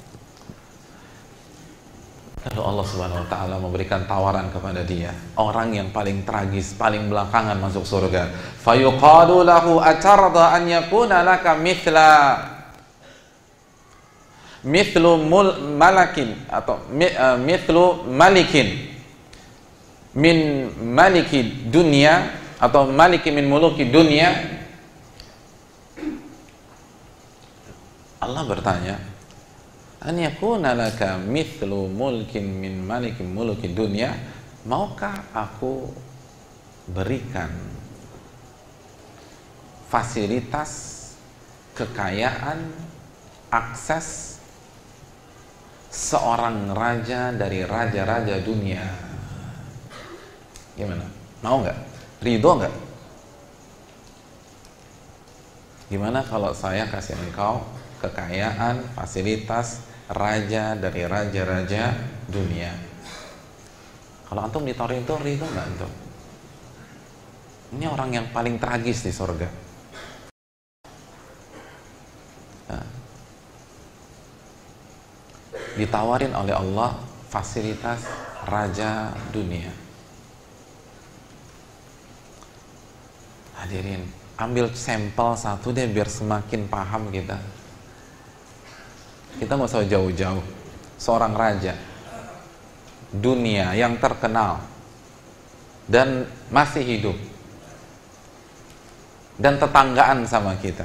[2.48, 7.60] Lalu Allah Subhanahu wa taala memberikan tawaran kepada dia, orang yang paling tragis, paling belakangan
[7.60, 8.32] masuk surga.
[8.64, 12.10] Fayuqalu lahu atarda an yakuna laka mithla
[14.64, 18.90] mithlu mul malakin atau uh, mithlu malikin
[20.18, 24.34] min maliki dunia atau maliki min muluki dunia
[28.18, 29.07] Allah bertanya
[29.98, 34.14] an yakuna laka mithlu mulkin min malikin muluki dunia
[34.62, 35.90] maukah aku
[36.94, 37.50] berikan
[39.90, 40.94] fasilitas
[41.74, 42.68] kekayaan
[43.48, 44.38] akses
[45.88, 48.84] seorang raja dari raja-raja dunia?
[50.76, 51.06] Gimana?
[51.40, 51.78] Mau nggak?
[52.22, 52.74] Ridho nggak?
[55.88, 57.64] Gimana kalau saya kasih engkau
[58.04, 61.92] kekayaan fasilitas raja dari raja-raja
[62.28, 62.72] dunia.
[64.28, 65.92] Kalau antum ditawarin itu nggak antum?
[67.76, 69.48] Ini orang yang paling tragis di surga.
[72.72, 72.86] Nah.
[75.76, 76.96] Ditawarin oleh Allah
[77.28, 78.08] fasilitas
[78.48, 79.72] raja dunia.
[83.60, 84.08] Hadirin,
[84.40, 87.36] ambil sampel satu deh biar semakin paham kita
[89.38, 90.44] kita nggak usah jauh-jauh.
[90.98, 91.74] Seorang raja.
[93.14, 94.60] Dunia yang terkenal.
[95.88, 97.16] Dan masih hidup.
[99.38, 100.84] Dan tetanggaan sama kita.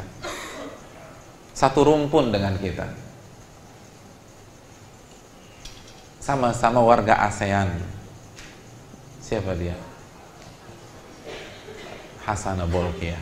[1.51, 2.87] Satu rumpun dengan kita.
[6.23, 7.67] Sama-sama warga ASEAN.
[9.19, 9.75] Siapa dia?
[12.23, 13.19] Hasan Bolkiah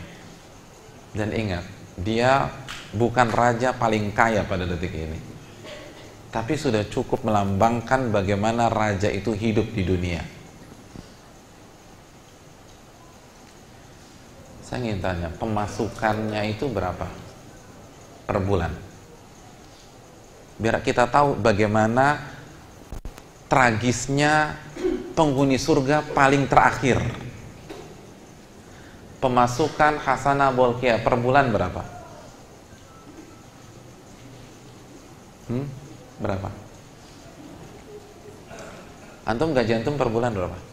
[1.12, 1.64] dan ingat
[2.00, 2.48] dia
[2.92, 5.18] bukan raja paling kaya pada detik ini
[6.32, 10.22] tapi sudah cukup melambangkan bagaimana raja itu hidup di dunia
[14.72, 17.04] Saya ingin tanya, pemasukannya itu berapa
[18.24, 18.72] per bulan?
[20.56, 22.24] Biar kita tahu bagaimana
[23.52, 24.56] tragisnya
[25.12, 27.04] penghuni surga paling terakhir.
[29.20, 31.84] Pemasukan Hasanah Bolkiah per bulan berapa?
[35.52, 35.68] Hmm?
[36.16, 36.48] Berapa?
[39.28, 40.72] Antum gaji antum per bulan berapa?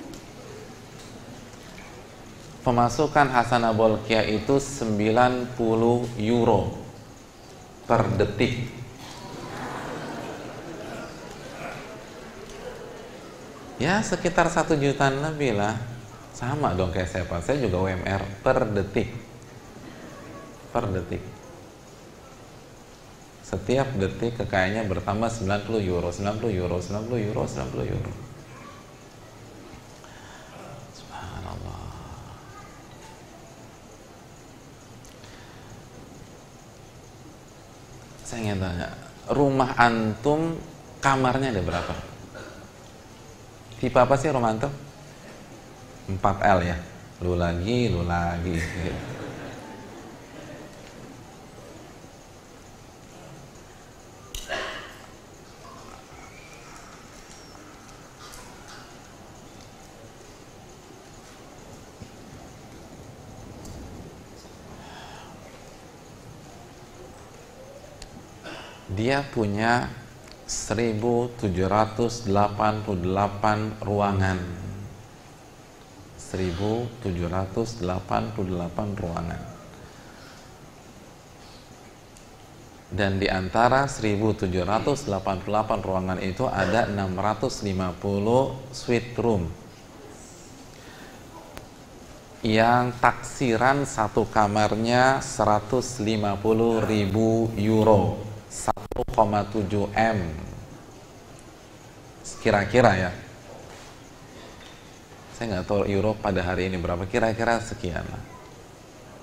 [2.69, 5.57] pemasukan Hasanah Bolkiah itu 90
[6.19, 6.75] euro
[7.87, 8.69] per detik
[13.79, 15.79] ya sekitar satu jutaan lebih lah
[16.35, 19.09] sama dong kayak saya pak saya juga UMR per detik
[20.69, 21.23] per detik
[23.49, 28.13] setiap detik kekayaannya bertambah 90 euro 90 euro 90 euro 90 euro
[38.29, 38.93] Saya ingin tanya,
[39.33, 40.53] rumah antum
[41.01, 41.97] kamarnya ada berapa?
[43.81, 44.69] Tipe apa sih rumah antum?
[46.13, 46.77] 4L ya.
[47.25, 48.61] Lu lagi, lu lagi.
[68.99, 69.87] Dia punya
[70.43, 72.27] 1788
[73.79, 74.39] ruangan.
[76.19, 77.79] 1788
[78.99, 79.41] ruangan.
[82.89, 89.47] Dan di antara 1788 ruangan itu ada 650 suite room.
[92.43, 96.03] Yang taksiran satu kamarnya 150
[96.83, 98.28] ribu euro
[98.99, 100.19] 1,7 M.
[102.43, 103.11] Kira-kira ya.
[105.35, 108.03] Saya nggak tahu euro pada hari ini berapa kira-kira sekian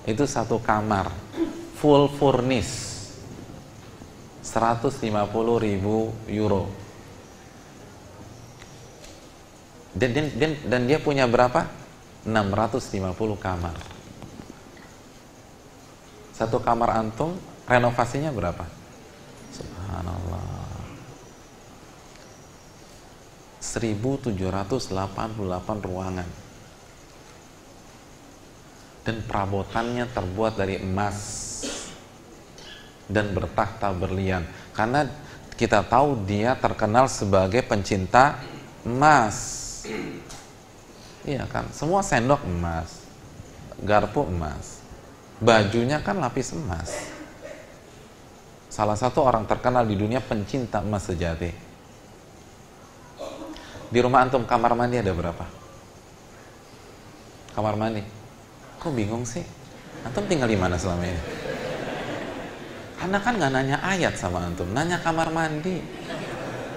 [0.07, 1.11] itu satu kamar
[1.77, 2.95] full furnish.
[4.41, 5.03] 150
[5.59, 6.71] ribu euro.
[9.91, 11.67] Dan, dan, dan, dan dia punya berapa?
[12.23, 13.75] 650 kamar.
[16.31, 17.35] Satu kamar antum
[17.67, 18.76] renovasinya berapa
[19.87, 20.43] Subhanallah.
[23.63, 26.27] 1788 ruangan.
[29.07, 31.15] Dan perabotannya terbuat dari emas.
[33.07, 34.43] Dan bertakhta berlian.
[34.75, 35.07] Karena
[35.55, 38.43] kita tahu dia terkenal sebagai pencinta
[38.83, 39.63] emas.
[41.23, 41.71] Iya kan?
[41.71, 43.07] Semua sendok emas.
[43.79, 44.83] Garpu emas.
[45.39, 47.15] Bajunya kan lapis emas
[48.77, 51.49] salah satu orang terkenal di dunia pencinta emas sejati.
[53.89, 55.49] Di rumah antum kamar mandi ada berapa?
[57.57, 58.05] Kamar mandi.
[58.77, 59.41] Kok bingung sih?
[60.05, 61.21] Antum tinggal di mana selama ini?
[63.01, 65.81] Anda kan nggak nanya ayat sama antum, nanya kamar mandi.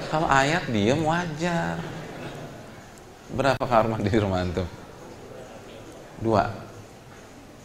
[0.09, 1.77] Kalau ayat diem wajar.
[3.37, 4.65] Berapa kamar mandi di rumah antum?
[6.17, 6.49] Dua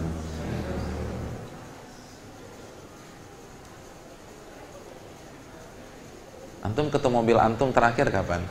[6.61, 8.45] Antum ketemu mobil antum terakhir kapan?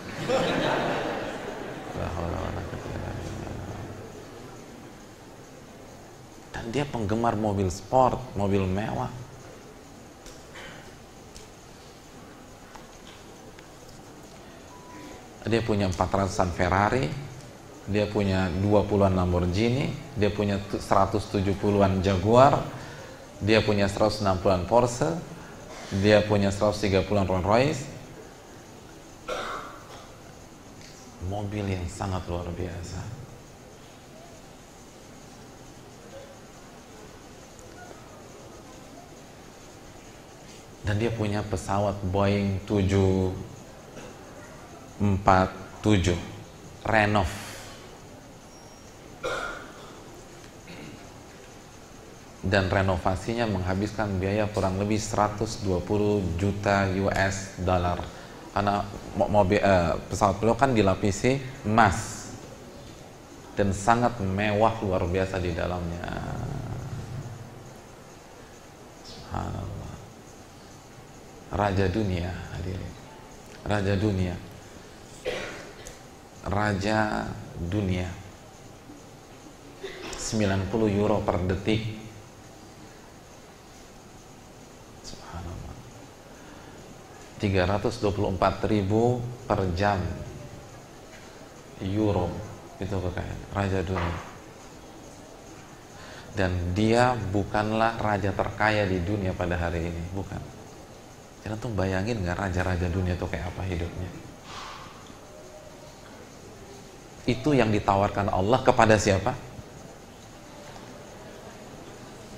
[6.49, 9.07] Dan dia penggemar mobil sport, mobil mewah.
[15.49, 17.09] Dia punya 400-an Ferrari,
[17.89, 22.61] dia punya 20-an Lamborghini, dia punya 170-an Jaguar,
[23.41, 25.09] dia punya 160-an Porsche,
[26.05, 27.81] dia punya 130-an Rolls Royce,
[31.25, 33.01] mobil yang sangat luar biasa.
[40.85, 42.61] Dan dia punya pesawat Boeing
[44.99, 46.15] 747
[46.83, 47.31] Renov.
[52.39, 57.99] Dan renovasinya menghabiskan biaya kurang lebih 120 juta US dollar
[58.55, 58.83] karena
[59.15, 61.37] mobil eh, pesawat beliau kan dilapisi
[61.67, 62.31] emas
[63.59, 66.03] dan sangat mewah luar biasa di dalamnya.
[71.49, 72.93] Raja dunia, hadirin.
[73.67, 74.48] Raja dunia.
[76.49, 77.29] Raja
[77.61, 78.09] dunia.
[80.17, 81.81] 90 euro per detik.
[87.39, 90.01] 324 ribu per jam.
[91.79, 92.27] Euro
[92.81, 93.39] itu kekayaan.
[93.55, 94.19] Raja dunia.
[96.35, 100.03] Dan dia bukanlah raja terkaya di dunia pada hari ini.
[100.11, 100.41] Bukan.
[101.47, 104.28] Jadi tuh bayangin nggak raja-raja dunia itu kayak apa hidupnya
[107.29, 109.37] itu yang ditawarkan Allah kepada siapa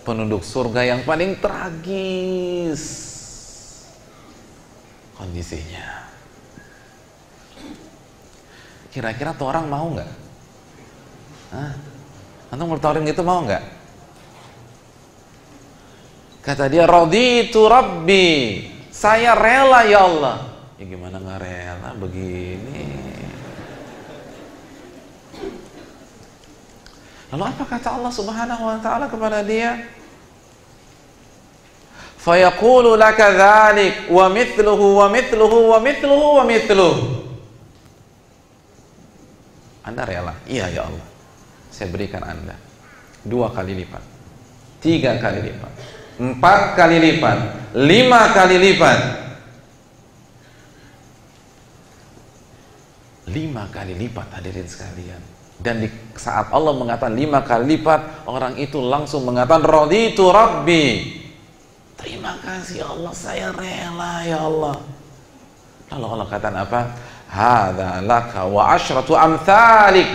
[0.03, 2.83] penduduk surga yang paling tragis
[5.15, 6.01] kondisinya.
[8.91, 10.11] Kira-kira tuh orang mau nggak?
[11.55, 11.71] Hah?
[12.51, 13.63] Antum bertawarin gitu mau nggak?
[16.41, 18.27] Kata dia, Raditu Rabbi,
[18.91, 20.37] saya rela ya Allah.
[20.75, 22.90] Ya gimana nggak rela begini?
[27.31, 29.79] Lalu apa kata Allah Subhanahu wa taala kepada dia?
[32.21, 37.03] fayaqulu laka dhalik wa mithluhu wa mithluhu wa mithluhu wa mithluhu
[39.81, 40.37] Anda rela?
[40.45, 41.07] Iya ya Allah.
[41.73, 42.53] Saya berikan Anda.
[43.25, 44.03] Dua kali lipat.
[44.77, 45.73] Tiga kali lipat.
[46.21, 47.37] Empat kali lipat.
[47.81, 48.99] Lima kali lipat.
[53.33, 55.30] Lima kali lipat hadirin sekalian
[55.61, 61.21] dan di saat Allah mengatakan lima kali lipat orang itu langsung mengatakan raditu rabbi
[62.01, 64.73] Terima kasih Allah, saya rela ya Allah.
[65.93, 66.81] Lalu Allah katakan apa?
[67.29, 70.09] Hada laka wa ashratu amthalik.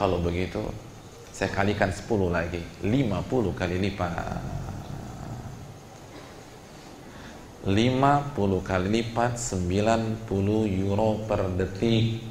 [0.00, 0.64] Kalau begitu,
[1.36, 4.40] saya kalikan 10 lagi, 50 kali lipat.
[7.68, 10.24] 50 kali lipat 90
[10.80, 12.29] euro per detik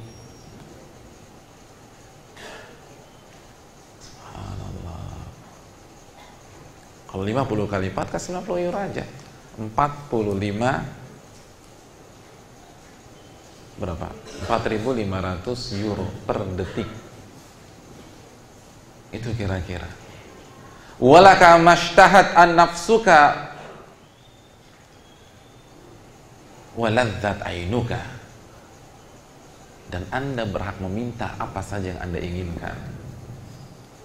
[7.10, 9.02] Kalau 50 kali lipat kan 90 euro aja.
[9.58, 9.74] 45
[13.82, 14.08] berapa?
[14.46, 16.86] 4.500 euro per detik.
[19.10, 19.90] Itu kira-kira.
[21.02, 23.50] Walaka mashtahat an nafsuka
[26.78, 27.98] waladzat ainuka.
[29.90, 32.78] Dan Anda berhak meminta apa saja yang Anda inginkan.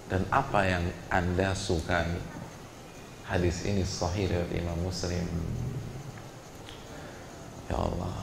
[0.10, 2.34] Dan apa yang Anda sukai
[3.26, 5.26] Hadis ini sahih dari Imam Muslim.
[7.66, 8.18] Ya Allah.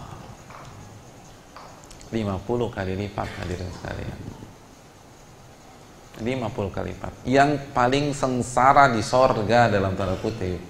[2.15, 4.21] 50 kali lipat hadirin sekalian.
[6.23, 7.13] 50 kali lipat.
[7.27, 10.61] Yang paling sengsara di sorga dalam tanda kutip.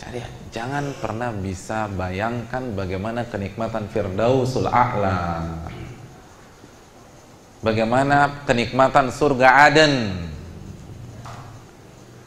[0.00, 5.44] Jadi jangan pernah bisa bayangkan bagaimana kenikmatan Firdausul A'la.
[7.60, 9.94] Bagaimana kenikmatan surga Aden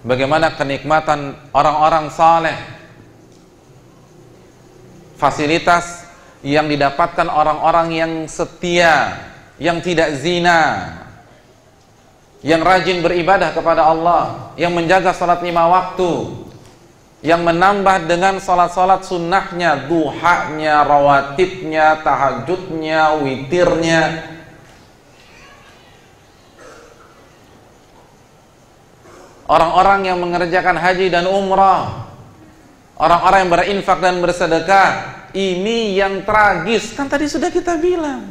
[0.07, 2.55] bagaimana kenikmatan orang-orang saleh
[5.19, 6.07] fasilitas
[6.39, 9.27] yang didapatkan orang-orang yang setia
[9.57, 10.93] yang tidak zina,
[12.45, 16.45] yang rajin beribadah kepada Allah, yang menjaga salat lima waktu,
[17.25, 24.01] yang menambah dengan salat-salat sunnahnya, duhanya, rawatibnya, tahajudnya, witirnya.
[29.47, 32.11] Orang-orang yang mengerjakan haji dan umrah,
[32.99, 34.89] orang-orang yang berinfak dan bersedekah,
[35.31, 36.91] ini yang tragis.
[36.91, 38.27] Kan tadi sudah kita bilang.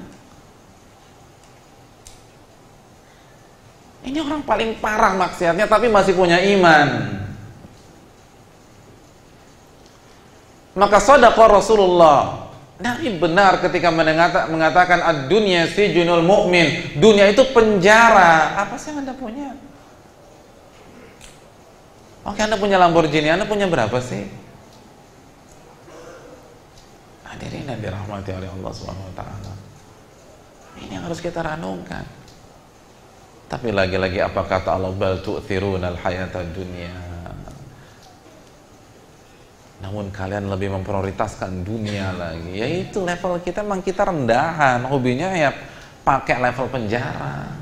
[4.06, 6.88] Ini orang paling parah maksiatnya tapi masih punya iman.
[10.76, 12.46] Maka sadaqah Rasulullah.
[12.76, 13.88] Nabi benar ketika
[14.52, 17.00] mengatakan ad-dunya sijunul mu'min.
[17.00, 18.52] Dunia itu penjara.
[18.68, 19.56] Apa sih yang Anda punya?
[22.26, 24.26] Oke, Anda punya Lamborghini, Anda punya berapa sih?
[27.22, 29.52] Hadirin yang dirahmati oleh Allah Subhanahu wa taala.
[30.82, 32.02] Ini yang harus kita renungkan.
[33.46, 36.98] Tapi lagi-lagi apa kata Allah bal tu'thirunal hayata dunia.
[39.86, 42.58] Namun kalian lebih memprioritaskan dunia lagi.
[42.58, 44.82] Ya itu level kita memang kita rendahan.
[44.90, 45.54] Hobinya ya
[46.02, 47.54] pakai level penjara.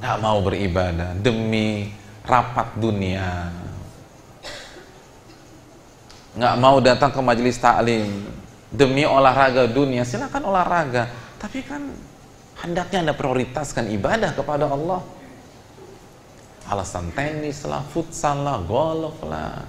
[0.00, 1.92] Gak mau beribadah demi
[2.24, 3.52] rapat dunia.
[6.34, 8.26] Gak mau datang ke majelis taklim
[8.74, 10.02] demi olahraga dunia.
[10.02, 11.06] Silakan olahraga,
[11.38, 11.94] tapi kan
[12.58, 15.00] hendaknya Anda prioritaskan ibadah kepada Allah.
[16.64, 19.62] Alasan tenis lah, futsal lah, golf lah.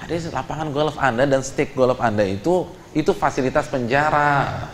[0.00, 2.66] Hadis lapangan golf Anda dan stick golf Anda itu
[2.96, 4.64] itu fasilitas penjara.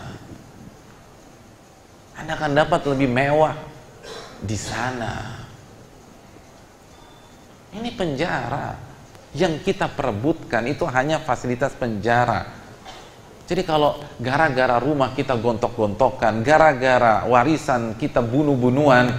[2.17, 3.53] Anda akan dapat lebih mewah
[4.41, 5.40] di sana.
[7.71, 8.75] Ini penjara
[9.31, 12.61] yang kita perebutkan itu hanya fasilitas penjara
[13.51, 19.11] jadi kalau gara-gara rumah kita gontok-gontokan, gara-gara warisan kita bunuh-bunuhan,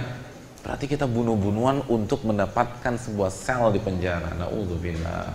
[0.65, 4.33] berarti kita bunuh-bunuhan untuk mendapatkan sebuah sel di penjara.
[4.33, 5.29] Nauzubillah.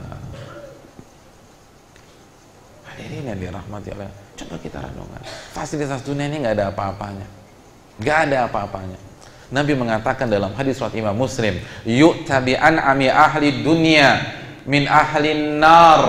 [2.90, 5.22] Hadirin yang dirahmati oleh coba kita renungkan.
[5.54, 7.26] Fasilitas dunia ini nggak ada apa-apanya.
[8.02, 8.98] Nggak ada apa-apanya.
[9.48, 11.56] Nabi mengatakan dalam hadis surat Imam Muslim,
[11.88, 14.20] "Yuk tabi'an ami ahli dunia
[14.68, 16.04] min ahli nar."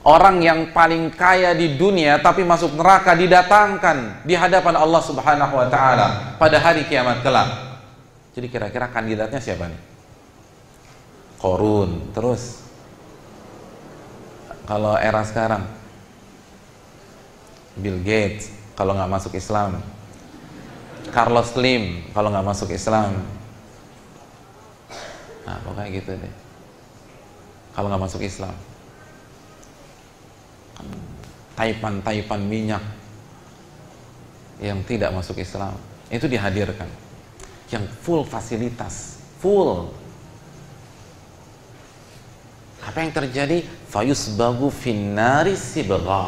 [0.00, 5.66] Orang yang paling kaya di dunia tapi masuk neraka didatangkan di hadapan Allah Subhanahu wa
[5.68, 7.76] taala pada hari kiamat kelak.
[8.32, 9.80] Jadi kira-kira kandidatnya siapa nih?
[11.36, 12.16] Korun.
[12.16, 12.64] Terus
[14.64, 15.68] kalau era sekarang
[17.76, 19.84] Bill Gates kalau nggak masuk Islam.
[21.08, 23.16] Carlos Slim kalau nggak masuk Islam.
[25.48, 26.34] Nah, pokoknya gitu deh.
[27.72, 28.52] Kalau nggak masuk Islam.
[31.56, 32.84] Taipan-taipan minyak
[34.60, 35.72] yang tidak masuk Islam
[36.12, 36.88] itu dihadirkan.
[37.72, 39.88] Yang full fasilitas full.
[42.84, 43.64] Apa yang terjadi?
[43.88, 46.24] Fayus bagu finari sibgha.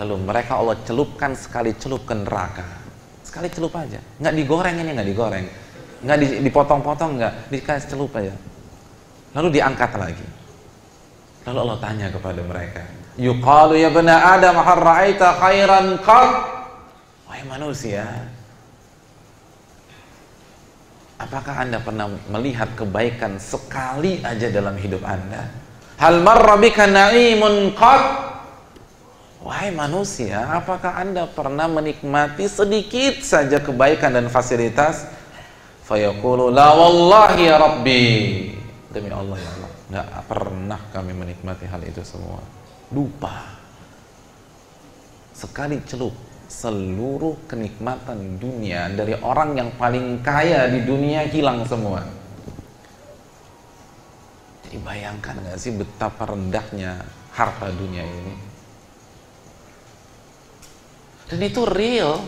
[0.00, 2.81] Lalu mereka Allah celupkan sekali celup ke neraka
[3.22, 5.46] sekali celup aja nggak digoreng ini nggak digoreng
[6.02, 8.34] nggak dipotong-potong nggak dikasih celup aja
[9.34, 10.26] lalu diangkat lagi
[11.46, 12.82] lalu Allah tanya kepada mereka
[13.20, 14.80] Yuqalu ya bena Adam hal
[15.36, 16.30] khairan qat?
[17.28, 18.08] Wahai manusia,
[21.20, 25.44] apakah Anda pernah melihat kebaikan sekali aja dalam hidup Anda?
[26.00, 28.31] Hal marra bika na'imun qat?
[29.42, 35.02] Wahai manusia, apakah Anda pernah menikmati sedikit saja kebaikan dan fasilitas?
[35.82, 38.04] Fayaqulu la wallahi ya Rabbi.
[38.94, 42.38] Demi Allah ya Allah, enggak pernah kami menikmati hal itu semua.
[42.94, 43.58] Lupa.
[45.34, 46.14] Sekali celup
[46.46, 52.06] seluruh kenikmatan dunia dari orang yang paling kaya di dunia hilang semua.
[54.62, 57.02] Jadi bayangkan gak sih betapa rendahnya
[57.34, 58.51] harta dunia ini
[61.32, 62.20] dan itu real.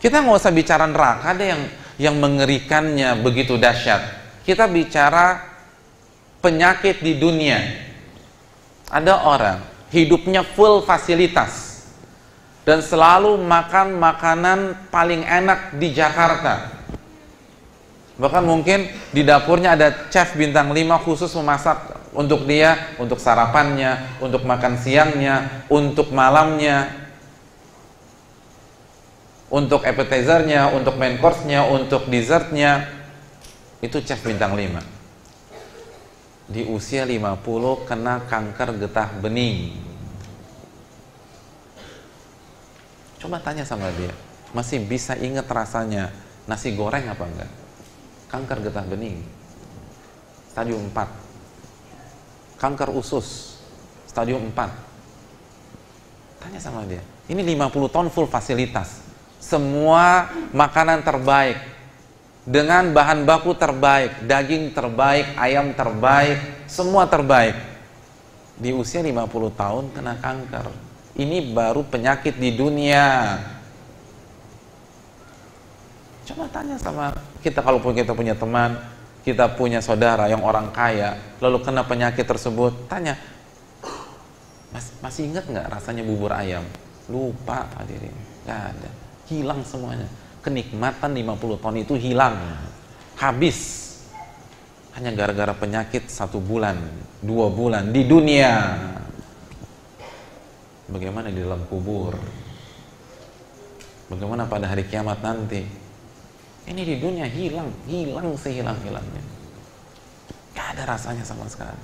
[0.00, 1.62] Kita nggak usah bicara neraka deh yang
[2.00, 4.00] yang mengerikannya begitu dahsyat.
[4.40, 5.36] Kita bicara
[6.40, 7.60] penyakit di dunia.
[8.88, 9.60] Ada orang
[9.92, 11.84] hidupnya full fasilitas
[12.64, 16.72] dan selalu makan makanan paling enak di Jakarta.
[18.16, 24.44] Bahkan mungkin di dapurnya ada chef bintang 5 khusus memasak untuk dia untuk sarapannya untuk
[24.44, 27.01] makan siangnya untuk malamnya
[29.52, 32.88] untuk appetizernya untuk main course-nya untuk dessertnya
[33.84, 34.80] itu chef bintang 5
[36.48, 39.76] di usia 50 kena kanker getah bening.
[43.20, 44.10] Coba tanya sama dia,
[44.56, 46.10] masih bisa ingat rasanya
[46.48, 47.50] nasi goreng apa enggak?
[48.32, 49.22] Kanker getah bening,
[50.50, 51.06] stadium 4.
[52.58, 53.60] Kanker usus,
[54.08, 54.68] stadium 4.
[56.42, 57.04] Tanya sama dia.
[57.30, 59.01] Ini 50 ton full fasilitas.
[59.42, 61.58] Semua makanan terbaik.
[62.46, 67.58] Dengan bahan baku terbaik, daging terbaik, ayam terbaik, semua terbaik.
[68.58, 70.70] Di usia 50 tahun kena kanker.
[71.18, 73.38] Ini baru penyakit di dunia.
[76.22, 77.10] Coba tanya sama
[77.42, 78.78] kita kalau kita punya teman,
[79.26, 83.18] kita punya saudara yang orang kaya, lalu kena penyakit tersebut, tanya,
[84.70, 86.62] Mas, masih ingat nggak rasanya bubur ayam?
[87.10, 88.14] Lupa hadirin,
[88.46, 88.90] nggak ada,
[89.40, 90.08] hilang semuanya.
[90.44, 92.36] Kenikmatan 50 ton itu hilang,
[93.16, 93.80] habis.
[94.92, 96.76] Hanya gara-gara penyakit satu bulan,
[97.24, 98.76] dua bulan di dunia.
[100.92, 102.12] Bagaimana di dalam kubur?
[104.12, 105.64] Bagaimana pada hari kiamat nanti?
[106.68, 109.24] Ini di dunia hilang, hilang sehilang-hilangnya.
[110.52, 111.80] Gak ada rasanya sama sekali.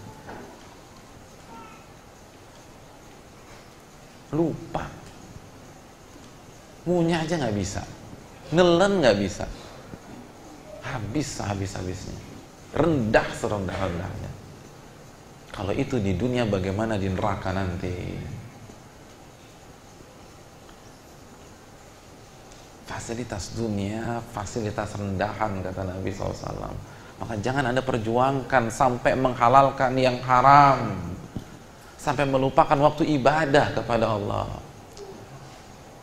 [4.37, 4.98] Lupa.
[6.89, 7.85] Punya aja nggak bisa.
[8.57, 9.45] Nelen nggak bisa.
[10.81, 12.17] Habis habis-habisnya.
[12.73, 14.33] Rendah serendah-rendahnya.
[15.53, 17.97] Kalau itu di dunia bagaimana di neraka nanti?
[23.09, 26.77] fasilitas dunia, fasilitas rendahan kata Nabi SAW.
[27.17, 30.93] Maka jangan anda perjuangkan sampai menghalalkan yang haram,
[31.97, 34.45] sampai melupakan waktu ibadah kepada Allah,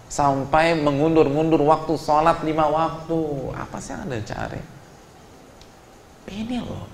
[0.09, 3.19] sampai mengundur-mundur waktu sholat lima waktu.
[3.53, 4.61] Apa sih yang anda cari?
[6.25, 6.89] Ini loh,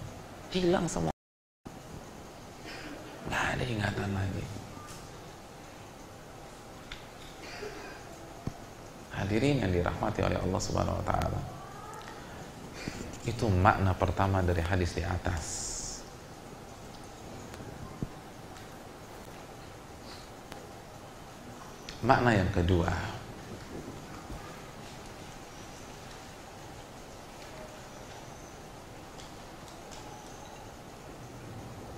[0.52, 1.16] hilang semua.
[3.32, 4.44] Nggak ada ingatan lagi.
[9.16, 11.42] Hadirin yang dirahmati oleh Allah Subhanahu wa taala.
[13.24, 15.71] Itu makna pertama dari hadis di atas.
[22.02, 22.90] Makna yang kedua,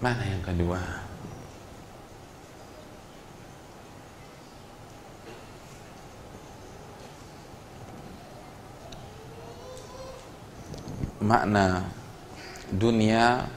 [0.04, 0.84] Makna yang kedua,
[11.24, 11.88] makna
[12.68, 13.48] dunia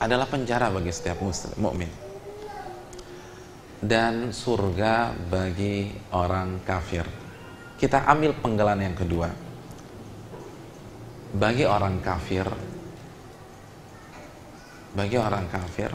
[0.00, 2.05] adalah penjara bagi setiap muslim mukmin
[3.86, 7.06] dan surga bagi orang kafir.
[7.78, 9.30] Kita ambil penggalan yang kedua.
[11.36, 12.46] Bagi orang kafir
[14.96, 15.92] bagi orang kafir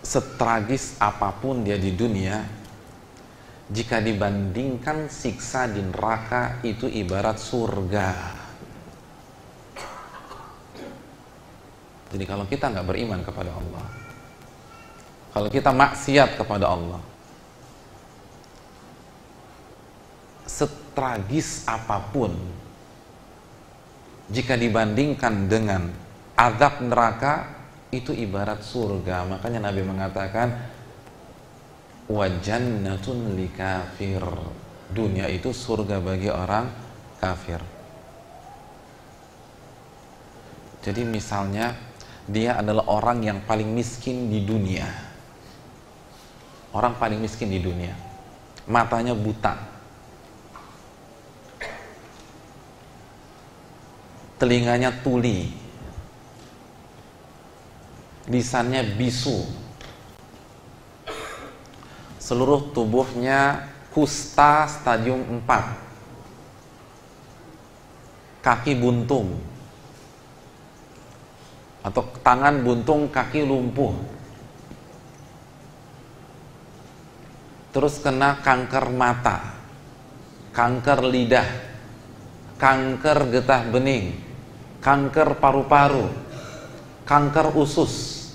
[0.00, 2.40] setragis apa pun dia di dunia
[3.68, 8.10] jika dibandingkan siksa di neraka itu ibarat surga.
[12.08, 13.84] Jadi kalau kita nggak beriman kepada Allah,
[15.38, 16.98] kalau kita maksiat kepada Allah,
[20.42, 22.34] setragis apa pun,
[24.34, 25.94] jika dibandingkan dengan
[26.34, 27.54] azab neraka
[27.94, 29.30] itu ibarat surga.
[29.30, 30.58] Makanya Nabi mengatakan
[32.10, 34.18] wajannatun li kafir
[34.90, 36.66] dunia itu surga bagi orang
[37.22, 37.62] kafir.
[40.82, 41.78] Jadi misalnya
[42.26, 45.07] dia adalah orang yang paling miskin di dunia
[46.72, 47.94] orang paling miskin di dunia.
[48.68, 49.56] Matanya buta.
[54.36, 55.48] Telinganya tuli.
[58.28, 59.48] Lisannya bisu.
[62.20, 69.40] Seluruh tubuhnya kusta stadium 4 kaki buntung.
[71.80, 74.17] Atau tangan buntung kaki lumpuh
[77.74, 79.56] terus kena kanker mata
[80.52, 81.48] kanker lidah
[82.56, 84.16] kanker getah bening
[84.80, 86.08] kanker paru-paru
[87.04, 88.26] kanker usus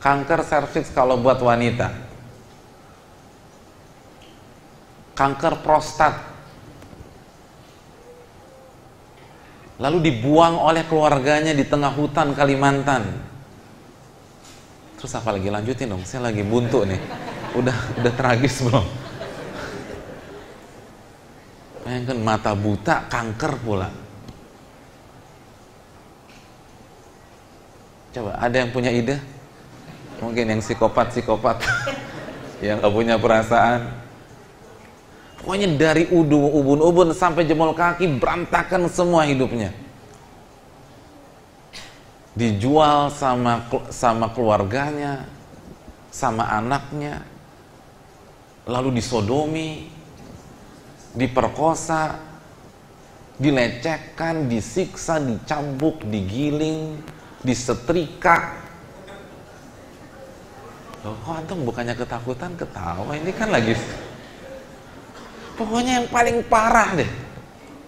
[0.00, 2.12] kanker serviks kalau buat wanita
[5.22, 6.14] kanker prostat.
[9.82, 13.02] Lalu dibuang oleh keluarganya di tengah hutan Kalimantan.
[14.98, 15.50] Terus apa lagi?
[15.50, 17.00] Lanjutin dong saya lagi buntu nih
[17.56, 18.86] udah udah tragis belum?
[21.82, 23.90] Bayangkan mata buta kanker pula.
[28.12, 29.18] Coba ada yang punya ide?
[30.22, 31.58] Mungkin yang psikopat-psikopat.
[32.62, 33.90] Yang gak punya perasaan.
[35.42, 39.74] Pokoknya dari udu ubun-ubun sampai jempol kaki berantakan semua hidupnya.
[42.38, 45.26] Dijual sama sama keluarganya
[46.14, 47.26] sama anaknya
[48.68, 49.90] lalu disodomi
[51.12, 52.18] diperkosa
[53.36, 57.00] dilecehkan disiksa dicambuk digiling
[57.42, 58.62] disetrika.
[61.02, 62.54] Loh, kok antum bukannya ketakutan?
[62.54, 63.74] Ketawa ini kan lagi
[65.58, 67.10] pokoknya yang paling parah deh.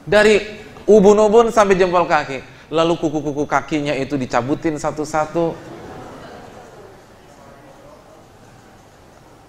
[0.05, 0.43] Dari
[0.85, 2.43] ubun-ubun sampai jempol kaki.
[2.75, 5.55] Lalu kuku-kuku kakinya itu dicabutin satu-satu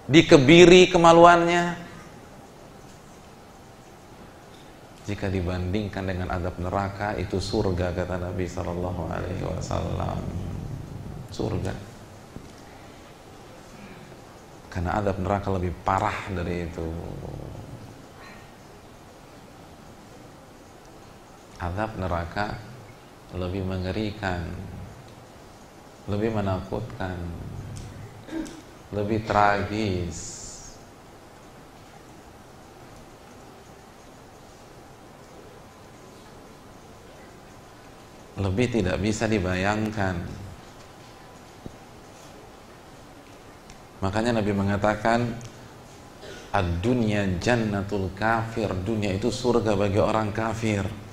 [0.06, 1.86] dikebiri kemaluannya.
[5.06, 10.18] Jika dibandingkan dengan adab neraka itu surga kata Nabi Shallallahu Alaihi Wasallam.
[11.30, 11.70] Surga.
[14.66, 16.86] Karena adab neraka lebih parah dari itu.
[21.62, 22.58] Adab neraka
[23.34, 24.42] lebih mengerikan
[26.06, 27.18] lebih menakutkan
[28.94, 30.36] lebih tragis.
[38.36, 40.20] Lebih tidak bisa dibayangkan.
[44.04, 45.20] Makanya Nabi mengatakan
[46.56, 48.72] Ad-dunya jannatul kafir.
[48.72, 51.05] Dunia itu surga bagi orang kafir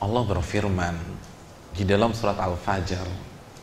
[0.00, 0.96] Allah berfirman
[1.76, 3.04] di dalam surat Al-Fajr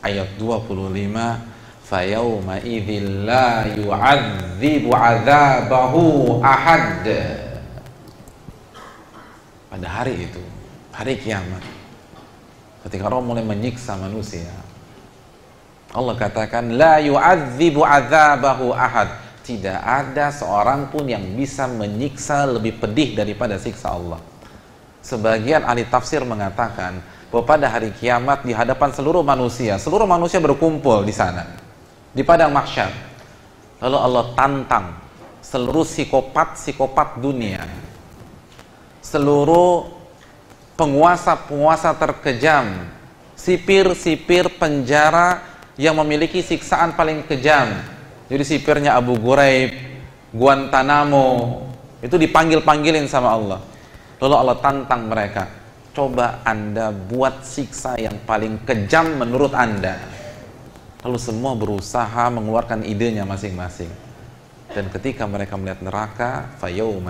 [0.06, 7.04] ayat 25 fayawma idzil la yu'adzibu 'adzabahu ahad
[9.68, 10.42] pada hari itu,
[10.90, 11.60] hari kiamat.
[12.82, 14.48] Ketika Allah mulai menyiksa manusia.
[15.92, 19.12] Allah katakan la yu'adzibu adzabahu ahad.
[19.44, 24.20] Tidak ada seorang pun yang bisa menyiksa lebih pedih daripada siksa Allah.
[25.00, 31.06] Sebagian ahli tafsir mengatakan bahwa pada hari kiamat di hadapan seluruh manusia, seluruh manusia berkumpul
[31.06, 31.46] di sana
[32.12, 32.90] di padang mahsyar.
[33.78, 34.86] Lalu Allah tantang
[35.38, 37.62] seluruh psikopat-psikopat dunia
[39.08, 39.88] seluruh
[40.76, 42.86] penguasa-penguasa terkejam,
[43.34, 45.42] sipir-sipir penjara
[45.80, 47.72] yang memiliki siksaan paling kejam.
[48.28, 49.72] Jadi sipirnya Abu Ghuraib,
[50.36, 51.64] Guantanamo,
[52.04, 53.60] itu dipanggil-panggilin sama Allah.
[54.18, 55.46] Lalu Allah tantang mereka,
[55.94, 59.94] coba Anda buat siksa yang paling kejam menurut Anda.
[61.06, 63.90] Lalu semua berusaha mengeluarkan idenya masing-masing.
[64.74, 66.30] Dan ketika mereka melihat neraka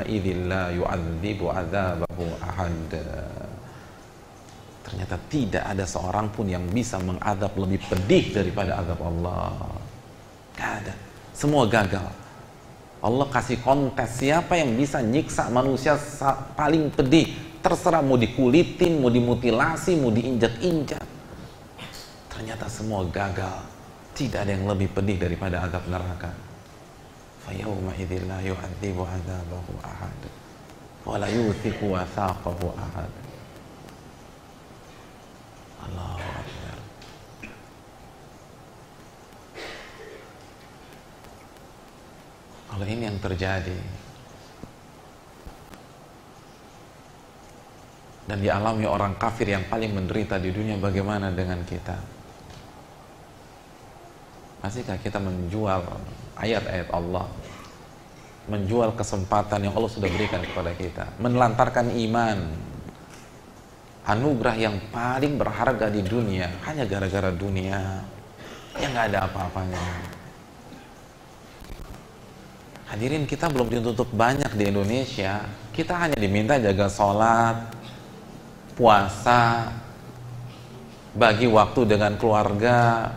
[0.05, 2.93] idzil la yu'adzibu adzabahu ahad.
[4.85, 9.53] Ternyata tidak ada seorang pun yang bisa mengadab lebih pedih daripada azab Allah.
[10.57, 10.95] Gak ada.
[11.33, 12.28] Semua gagal
[13.04, 16.00] Allah kasih kontes siapa yang bisa nyiksa manusia
[16.56, 21.04] paling pedih terserah mau dikulitin mau dimutilasi mau diinjak-injak
[22.32, 23.60] ternyata semua gagal
[24.16, 26.32] tidak ada yang lebih pedih daripada azab neraka
[27.44, 30.20] فيومئذ لا يعذب عذابه أحد
[31.06, 33.12] ولا يوثق وثاقه أحد
[35.88, 36.57] الله أكبر
[42.69, 43.81] Kalau ini yang terjadi.
[48.29, 51.97] Dan dialami orang kafir yang paling menderita di dunia bagaimana dengan kita?
[54.61, 55.81] Masihkah kita menjual
[56.37, 57.25] ayat-ayat Allah?
[58.53, 61.09] Menjual kesempatan yang Allah sudah berikan kepada kita?
[61.17, 62.39] Menelantarkan iman.
[64.05, 68.05] Anugerah yang paling berharga di dunia hanya gara-gara dunia.
[68.77, 70.18] Yang nggak ada apa-apanya
[72.89, 75.45] hadirin kita belum ditutup banyak di Indonesia
[75.77, 77.57] kita hanya diminta jaga sholat
[78.75, 79.73] puasa
[81.15, 83.11] bagi waktu dengan keluarga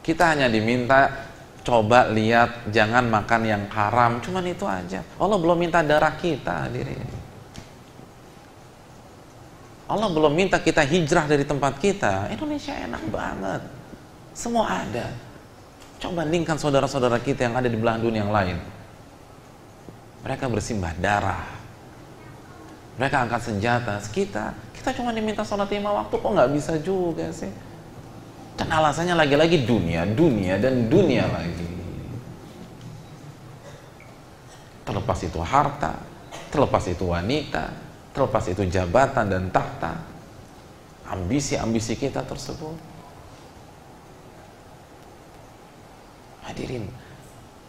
[0.00, 5.04] kita hanya diminta coba lihat jangan makan yang haram, cuman itu aja.
[5.20, 7.04] Allah belum minta darah kita, hadirin.
[9.90, 12.30] Allah belum minta kita hijrah dari tempat kita.
[12.30, 13.62] Indonesia enak banget.
[14.30, 15.10] Semua ada.
[16.00, 18.56] Coba bandingkan saudara-saudara kita yang ada di belahan dunia yang lain.
[20.24, 21.44] Mereka bersimbah darah.
[22.96, 24.00] Mereka angkat senjata.
[24.08, 27.52] Kita, kita cuma diminta sholat lima waktu kok nggak bisa juga sih.
[28.56, 31.68] Dan alasannya lagi-lagi dunia, dunia, dan dunia lagi.
[34.84, 36.00] Terlepas itu harta,
[36.48, 37.72] terlepas itu wanita,
[38.16, 40.00] terlepas itu jabatan dan tahta,
[41.08, 42.89] ambisi-ambisi kita tersebut.
[46.50, 46.90] Hadirin,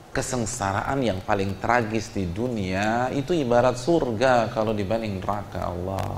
[0.09, 6.17] kesengsaraan yang paling tragis di dunia itu ibarat surga kalau dibanding neraka Allah.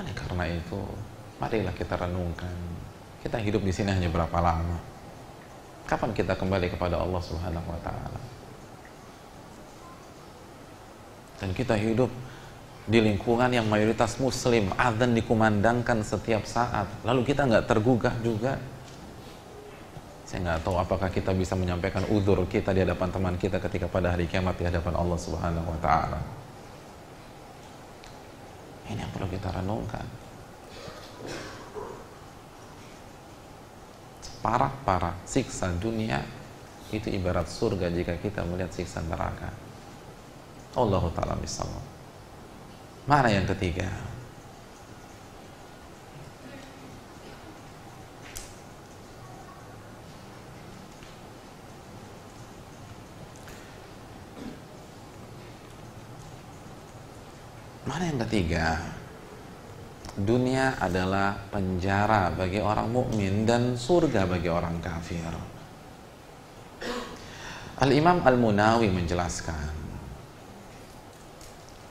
[0.00, 0.80] Oleh karena itu,
[1.36, 2.56] marilah kita renungkan.
[3.20, 4.80] Kita hidup di sini hanya berapa lama?
[5.84, 8.20] Kapan kita kembali kepada Allah Subhanahu wa taala?
[11.36, 12.08] Dan kita hidup
[12.86, 16.86] di lingkungan yang mayoritas muslim, adzan dikumandangkan setiap saat.
[17.02, 18.62] Lalu kita nggak tergugah juga.
[20.22, 24.14] Saya nggak tahu apakah kita bisa menyampaikan udur kita di hadapan teman kita ketika pada
[24.14, 26.18] hari kiamat di hadapan Allah Subhanahu wa taala.
[28.86, 30.06] Ini yang perlu kita renungkan.
[34.46, 36.22] Parah-parah siksa dunia
[36.94, 39.50] itu ibarat surga jika kita melihat siksa neraka.
[40.78, 41.95] Allah taala misalnya.
[43.06, 43.86] Mana yang ketiga?
[57.86, 58.82] Mana yang ketiga?
[60.18, 65.30] Dunia adalah penjara bagi orang mukmin dan surga bagi orang kafir.
[67.78, 69.70] Al-Imam Al-Munawi menjelaskan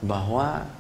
[0.03, 0.74] bahwa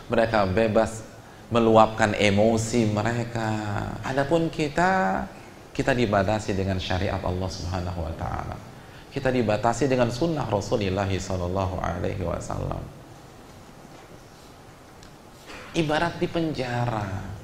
[0.09, 1.05] Mereka bebas
[1.53, 3.53] meluapkan emosi mereka.
[4.01, 5.21] Adapun kita,
[5.69, 8.74] kita dibatasi dengan syariat Allah Subhanahu wa taala.
[9.15, 12.83] Kita dibatasi dengan sunnah Rasulullah sallallahu alaihi wasallam.
[15.71, 17.35] Ibarat di penjara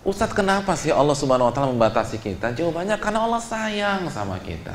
[0.00, 2.56] Ustadz kenapa sih Allah subhanahu wa ta'ala membatasi kita?
[2.56, 4.72] Jawabannya karena Allah sayang sama kita.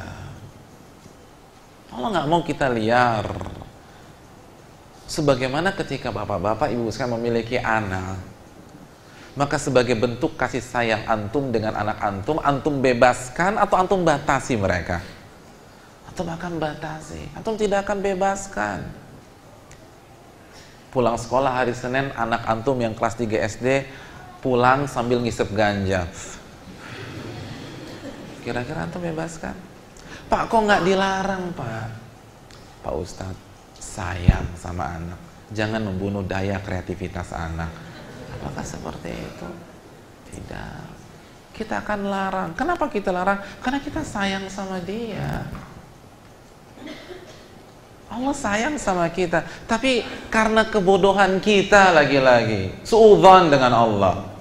[1.90, 3.26] Allah nggak mau kita liar.
[5.10, 8.22] Sebagaimana ketika bapak-bapak, ibu sekalian memiliki anak,
[9.36, 15.04] maka sebagai bentuk kasih sayang antum dengan anak antum, antum bebaskan atau antum batasi mereka?
[16.08, 18.80] Antum akan batasi, antum tidak akan bebaskan.
[20.96, 23.28] Pulang sekolah hari Senin, anak antum yang kelas 3
[23.60, 23.68] SD
[24.40, 26.08] pulang sambil ngisep ganja.
[28.48, 29.58] Kira-kira antum bebaskan?
[30.32, 31.92] Pak kok nggak dilarang pak?
[32.88, 33.44] Pak Ustadz
[33.76, 35.20] sayang sama anak.
[35.52, 37.85] Jangan membunuh daya kreativitas anak.
[38.42, 39.50] Apakah seperti itu?
[40.36, 40.84] Tidak.
[41.56, 42.50] Kita akan larang.
[42.58, 43.40] Kenapa kita larang?
[43.64, 45.48] Karena kita sayang sama dia.
[48.16, 50.00] Allah sayang sama kita, tapi
[50.32, 54.35] karena kebodohan kita lagi-lagi, suudzon dengan Allah.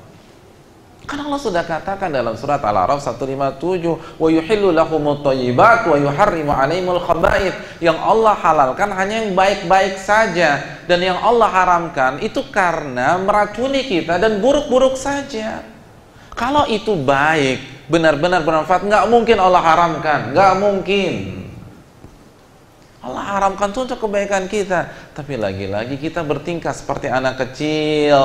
[1.04, 6.96] Kan Allah sudah katakan dalam surat Al-A'raf 157, "Wa yuhillu lahumut thayyibat wa yuharrimu 'alaihimul
[7.04, 13.84] khaba'ith." Yang Allah halalkan hanya yang baik-baik saja dan yang Allah haramkan itu karena meracuni
[13.84, 15.60] kita dan buruk-buruk saja.
[16.32, 21.12] Kalau itu baik, benar-benar bermanfaat, nggak mungkin Allah haramkan, nggak mungkin.
[23.04, 24.88] Allah haramkan itu untuk kebaikan kita.
[25.14, 28.18] Tapi lagi-lagi kita bertingkah seperti anak kecil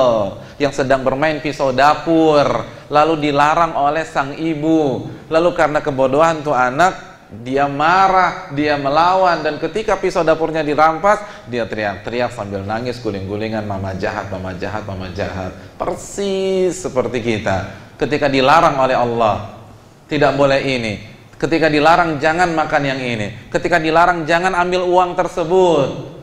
[0.58, 5.06] yang sedang bermain pisau dapur, lalu dilarang oleh sang ibu.
[5.30, 6.98] Lalu karena kebodohan tuh anak,
[7.46, 13.94] dia marah, dia melawan dan ketika pisau dapurnya dirampas, dia teriak-teriak sambil nangis guling-gulingan mama
[13.94, 15.54] jahat, mama jahat, mama jahat.
[15.78, 17.70] Persis seperti kita
[18.02, 19.62] ketika dilarang oleh Allah.
[20.10, 20.94] Tidak boleh ini,
[21.40, 23.48] Ketika dilarang jangan makan yang ini.
[23.48, 26.19] Ketika dilarang jangan ambil uang tersebut.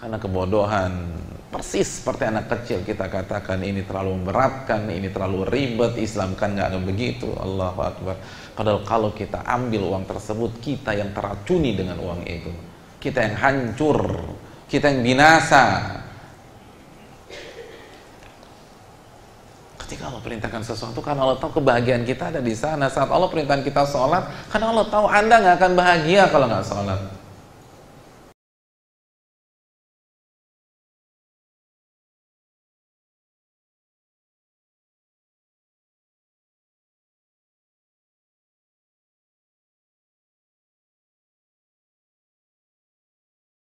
[0.00, 0.92] Karena kebodohan.
[1.50, 6.78] Persis seperti anak kecil kita katakan ini terlalu memberatkan, ini terlalu ribet, Islam kan nggak
[6.86, 7.26] begitu.
[7.36, 8.16] Allahu Akbar.
[8.54, 12.54] Padahal kalau kita ambil uang tersebut, kita yang teracuni dengan uang itu.
[13.02, 13.98] Kita yang hancur,
[14.70, 15.98] kita yang binasa.
[19.74, 22.86] Ketika Allah perintahkan sesuatu karena Allah tahu kebahagiaan kita ada di sana.
[22.86, 24.22] Saat Allah perintahkan kita sholat,
[24.54, 27.19] karena Allah tahu Anda nggak akan bahagia kalau nggak sholat.